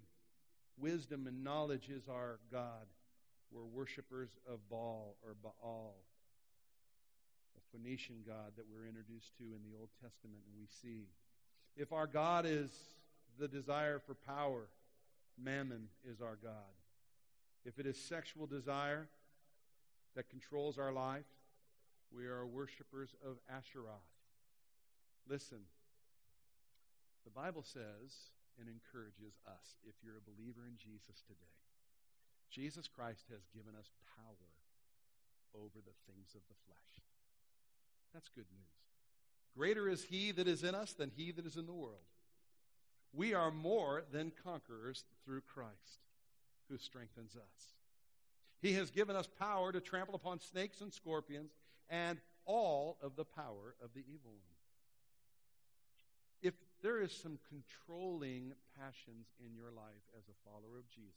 wisdom, 0.77 1.27
and 1.27 1.43
knowledge 1.43 1.89
is 1.89 2.07
our 2.09 2.39
God, 2.51 2.87
We're 3.51 3.65
worshippers 3.65 4.29
of 4.49 4.59
Baal 4.69 5.15
or 5.23 5.35
Baal, 5.43 5.95
a 7.57 7.77
Phoenician 7.77 8.23
god 8.25 8.53
that 8.55 8.65
we're 8.71 8.87
introduced 8.87 9.35
to 9.37 9.43
in 9.43 9.59
the 9.69 9.77
Old 9.77 9.89
Testament 10.01 10.41
and 10.47 10.57
we 10.57 10.67
see. 10.81 11.07
If 11.75 11.91
our 11.91 12.07
God 12.07 12.45
is 12.45 12.69
the 13.39 13.47
desire 13.47 13.99
for 13.99 14.13
power, 14.13 14.67
mammon 15.37 15.89
is 16.09 16.21
our 16.21 16.37
God. 16.41 16.53
If 17.65 17.77
it 17.77 17.85
is 17.85 17.97
sexual 17.97 18.47
desire 18.47 19.07
that 20.15 20.29
controls 20.29 20.77
our 20.77 20.91
life, 20.91 21.25
we 22.15 22.25
are 22.25 22.45
worshippers 22.45 23.15
of 23.25 23.37
Asheroth. 23.49 24.07
Listen, 25.29 25.59
the 27.23 27.31
Bible 27.31 27.63
says 27.63 28.31
and 28.59 28.67
encourages 28.67 29.39
us 29.47 29.77
if 29.87 29.95
you're 30.03 30.19
a 30.19 30.29
believer 30.29 30.67
in 30.67 30.75
Jesus 30.77 31.23
today. 31.27 31.55
Jesus 32.49 32.87
Christ 32.87 33.25
has 33.31 33.47
given 33.55 33.75
us 33.79 33.89
power 34.17 34.51
over 35.55 35.79
the 35.79 35.95
things 36.07 36.35
of 36.35 36.41
the 36.49 36.59
flesh. 36.67 36.93
That's 38.13 38.29
good 38.29 38.49
news. 38.51 38.75
Greater 39.55 39.87
is 39.87 40.03
he 40.03 40.31
that 40.31 40.47
is 40.47 40.63
in 40.63 40.75
us 40.75 40.93
than 40.93 41.11
he 41.15 41.31
that 41.31 41.45
is 41.45 41.57
in 41.57 41.65
the 41.65 41.73
world. 41.73 42.07
We 43.13 43.33
are 43.33 43.51
more 43.51 44.03
than 44.11 44.31
conquerors 44.43 45.03
through 45.25 45.41
Christ 45.41 46.05
who 46.69 46.77
strengthens 46.77 47.35
us. 47.35 47.73
He 48.61 48.73
has 48.73 48.91
given 48.91 49.15
us 49.15 49.27
power 49.39 49.71
to 49.71 49.81
trample 49.81 50.15
upon 50.15 50.39
snakes 50.39 50.81
and 50.81 50.93
scorpions 50.93 51.51
and 51.89 52.19
all 52.45 52.97
of 53.01 53.15
the 53.15 53.25
power 53.25 53.75
of 53.83 53.93
the 53.93 54.01
evil 54.07 54.31
one. 54.31 54.60
There 56.81 56.99
is 56.99 57.11
some 57.11 57.37
controlling 57.47 58.53
passions 58.77 59.27
in 59.39 59.55
your 59.55 59.71
life 59.71 60.05
as 60.17 60.23
a 60.27 60.49
follower 60.49 60.79
of 60.79 60.89
Jesus 60.89 61.13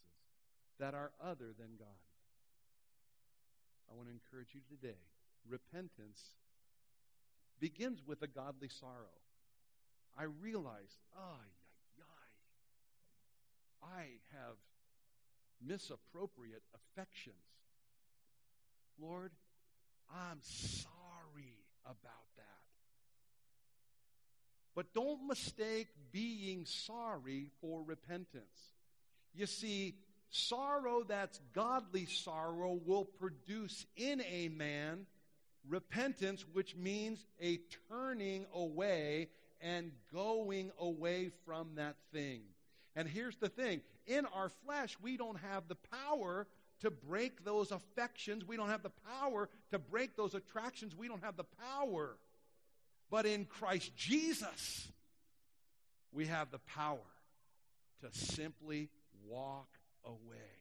that 0.79 0.95
are 0.95 1.13
other 1.23 1.55
than 1.59 1.77
God, 1.79 2.05
I 3.91 3.95
want 3.95 4.09
to 4.09 4.13
encourage 4.13 4.55
you 4.55 4.61
today. 4.69 4.99
Repentance 5.49 6.21
begins 7.61 8.03
with 8.07 8.23
a 8.23 8.27
godly 8.27 8.69
sorrow. 8.69 9.17
I 10.19 10.25
realized, 10.25 10.99
ay, 11.17 11.49
ay, 11.99 12.33
ay, 13.83 13.97
I 13.97 14.37
have 14.37 14.57
misappropriate 15.67 16.63
affections. 16.75 17.37
Lord, 19.01 19.33
I'm 20.13 20.41
sorry 20.43 21.55
about 21.85 22.29
that. 22.37 22.64
But 24.75 24.93
don't 24.93 25.27
mistake 25.27 25.89
being 26.13 26.65
sorry 26.67 27.51
for 27.61 27.83
repentance. 27.83 28.73
You 29.35 29.47
see, 29.47 29.95
sorrow 30.31 31.05
that's 31.07 31.41
godly 31.55 32.07
sorrow 32.07 32.79
will 32.85 33.05
produce 33.05 33.87
in 33.97 34.23
a 34.23 34.49
man 34.49 35.07
repentance, 35.69 36.45
which 36.53 36.77
means 36.77 37.25
a 37.41 37.61
turning 37.89 38.47
away 38.53 39.29
and 39.61 39.93
going 40.13 40.71
away 40.79 41.31
from 41.47 41.77
that 41.77 41.97
thing. 42.13 42.43
And 42.97 43.09
here's 43.09 43.37
the 43.37 43.49
thing 43.49 43.81
in 44.07 44.27
our 44.27 44.51
flesh, 44.65 44.97
we 45.01 45.17
don't 45.17 45.39
have 45.39 45.69
the 45.69 45.77
power 45.77 46.47
to 46.81 46.91
break 46.91 47.45
those 47.45 47.71
affections. 47.71 48.45
We 48.45 48.57
don't 48.57 48.69
have 48.69 48.83
the 48.83 48.93
power 49.21 49.49
to 49.71 49.79
break 49.79 50.17
those 50.17 50.35
attractions. 50.35 50.95
We 50.95 51.09
don't 51.09 51.23
have 51.25 51.37
the 51.37 51.45
power. 51.45 52.19
But 53.11 53.27
in 53.27 53.45
Christ 53.45 53.95
Jesus, 53.97 54.89
we 56.13 56.27
have 56.27 56.51
the 56.51 56.59
power 56.59 56.99
to 58.01 58.19
simply 58.19 58.89
walk 59.27 59.69
away. 60.05 60.55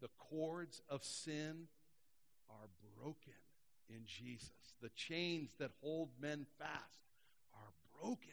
The 0.00 0.10
cords 0.18 0.80
of 0.88 1.04
sin 1.04 1.68
are 2.50 2.68
broken 2.98 3.32
in 3.88 4.02
Jesus. 4.06 4.50
The 4.80 4.90
chains 4.96 5.50
that 5.58 5.70
hold 5.80 6.10
men 6.20 6.46
fast 6.58 7.00
are 7.54 8.00
broken. 8.00 8.28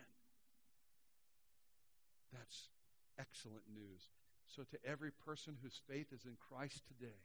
That's 2.33 2.69
excellent 3.19 3.63
news. 3.73 4.07
So, 4.47 4.63
to 4.63 4.77
every 4.83 5.11
person 5.11 5.55
whose 5.61 5.79
faith 5.87 6.07
is 6.11 6.25
in 6.25 6.37
Christ 6.49 6.81
today, 6.87 7.19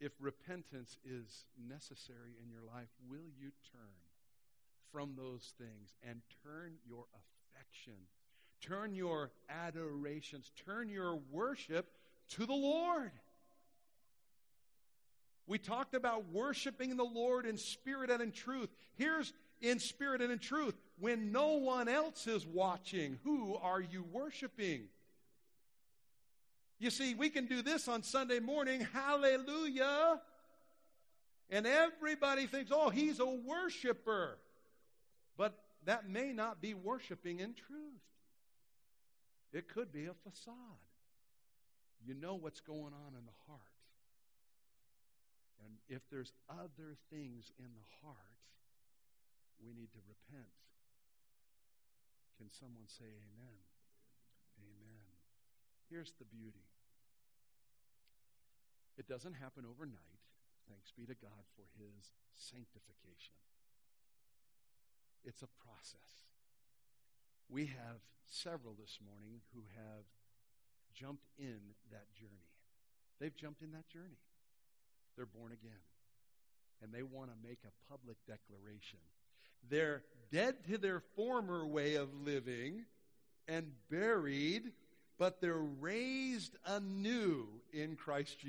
if 0.00 0.12
repentance 0.20 0.96
is 1.04 1.44
necessary 1.68 2.34
in 2.42 2.50
your 2.50 2.62
life, 2.62 2.88
will 3.08 3.30
you 3.38 3.50
turn 3.72 3.80
from 4.92 5.14
those 5.16 5.52
things 5.58 5.94
and 6.08 6.20
turn 6.44 6.74
your 6.88 7.04
affection, 7.14 7.94
turn 8.60 8.94
your 8.94 9.30
adorations, 9.48 10.52
turn 10.64 10.88
your 10.88 11.18
worship 11.30 11.90
to 12.30 12.46
the 12.46 12.54
Lord? 12.54 13.12
We 15.46 15.58
talked 15.58 15.94
about 15.94 16.30
worshiping 16.30 16.96
the 16.96 17.04
Lord 17.04 17.46
in 17.46 17.56
spirit 17.56 18.10
and 18.10 18.20
in 18.20 18.32
truth. 18.32 18.68
Here's 18.94 19.32
in 19.62 19.78
spirit 19.78 20.20
and 20.20 20.30
in 20.30 20.38
truth. 20.38 20.74
When 21.00 21.32
no 21.32 21.54
one 21.54 21.88
else 21.88 22.26
is 22.26 22.46
watching, 22.46 23.18
who 23.24 23.56
are 23.56 23.80
you 23.80 24.04
worshiping? 24.12 24.88
You 26.78 26.90
see, 26.90 27.14
we 27.14 27.28
can 27.28 27.46
do 27.46 27.62
this 27.62 27.88
on 27.88 28.02
Sunday 28.02 28.38
morning, 28.38 28.86
hallelujah. 28.92 30.20
And 31.50 31.66
everybody 31.66 32.46
thinks, 32.46 32.70
oh, 32.72 32.90
he's 32.90 33.20
a 33.20 33.26
worshiper. 33.26 34.38
But 35.36 35.58
that 35.86 36.08
may 36.08 36.32
not 36.32 36.60
be 36.60 36.74
worshiping 36.74 37.40
in 37.40 37.54
truth. 37.54 38.02
It 39.52 39.68
could 39.68 39.92
be 39.92 40.06
a 40.06 40.14
facade. 40.14 40.54
You 42.06 42.14
know 42.14 42.34
what's 42.34 42.60
going 42.60 42.92
on 42.92 43.14
in 43.18 43.24
the 43.24 43.38
heart. 43.48 43.60
And 45.64 45.74
if 45.88 46.02
there's 46.10 46.32
other 46.48 46.96
things 47.10 47.50
in 47.58 47.64
the 47.64 48.06
heart, 48.06 48.16
we 49.64 49.72
need 49.72 49.90
to 49.92 49.98
repent. 50.06 50.46
Can 52.38 52.50
someone 52.52 52.86
say 52.86 53.04
amen? 53.04 53.58
Amen. 54.62 54.97
Here's 55.90 56.12
the 56.18 56.24
beauty 56.24 56.64
it 58.98 59.06
doesn't 59.06 59.34
happen 59.34 59.64
overnight. 59.64 60.20
Thanks 60.68 60.92
be 60.92 61.06
to 61.06 61.14
God 61.14 61.46
for 61.56 61.64
his 61.78 62.12
sanctification. 62.34 63.38
It's 65.24 65.42
a 65.42 65.48
process. 65.64 66.18
We 67.48 67.66
have 67.66 68.02
several 68.26 68.74
this 68.78 68.98
morning 69.04 69.40
who 69.54 69.62
have 69.76 70.04
jumped 70.92 71.28
in 71.38 71.60
that 71.90 72.12
journey. 72.14 72.50
They've 73.20 73.34
jumped 73.34 73.62
in 73.62 73.72
that 73.72 73.88
journey. 73.88 74.18
They're 75.16 75.26
born 75.26 75.52
again. 75.52 75.82
And 76.82 76.92
they 76.92 77.02
want 77.02 77.30
to 77.30 77.48
make 77.48 77.58
a 77.64 77.90
public 77.90 78.16
declaration. 78.26 79.00
They're 79.68 80.02
dead 80.32 80.56
to 80.70 80.78
their 80.78 81.00
former 81.16 81.66
way 81.66 81.96
of 81.96 82.08
living 82.24 82.84
and 83.48 83.72
buried, 83.90 84.72
but 85.18 85.40
they're 85.40 85.56
raised 85.80 86.56
anew 86.64 87.46
in 87.72 87.96
Christ 87.96 88.28
Jesus. 88.30 88.36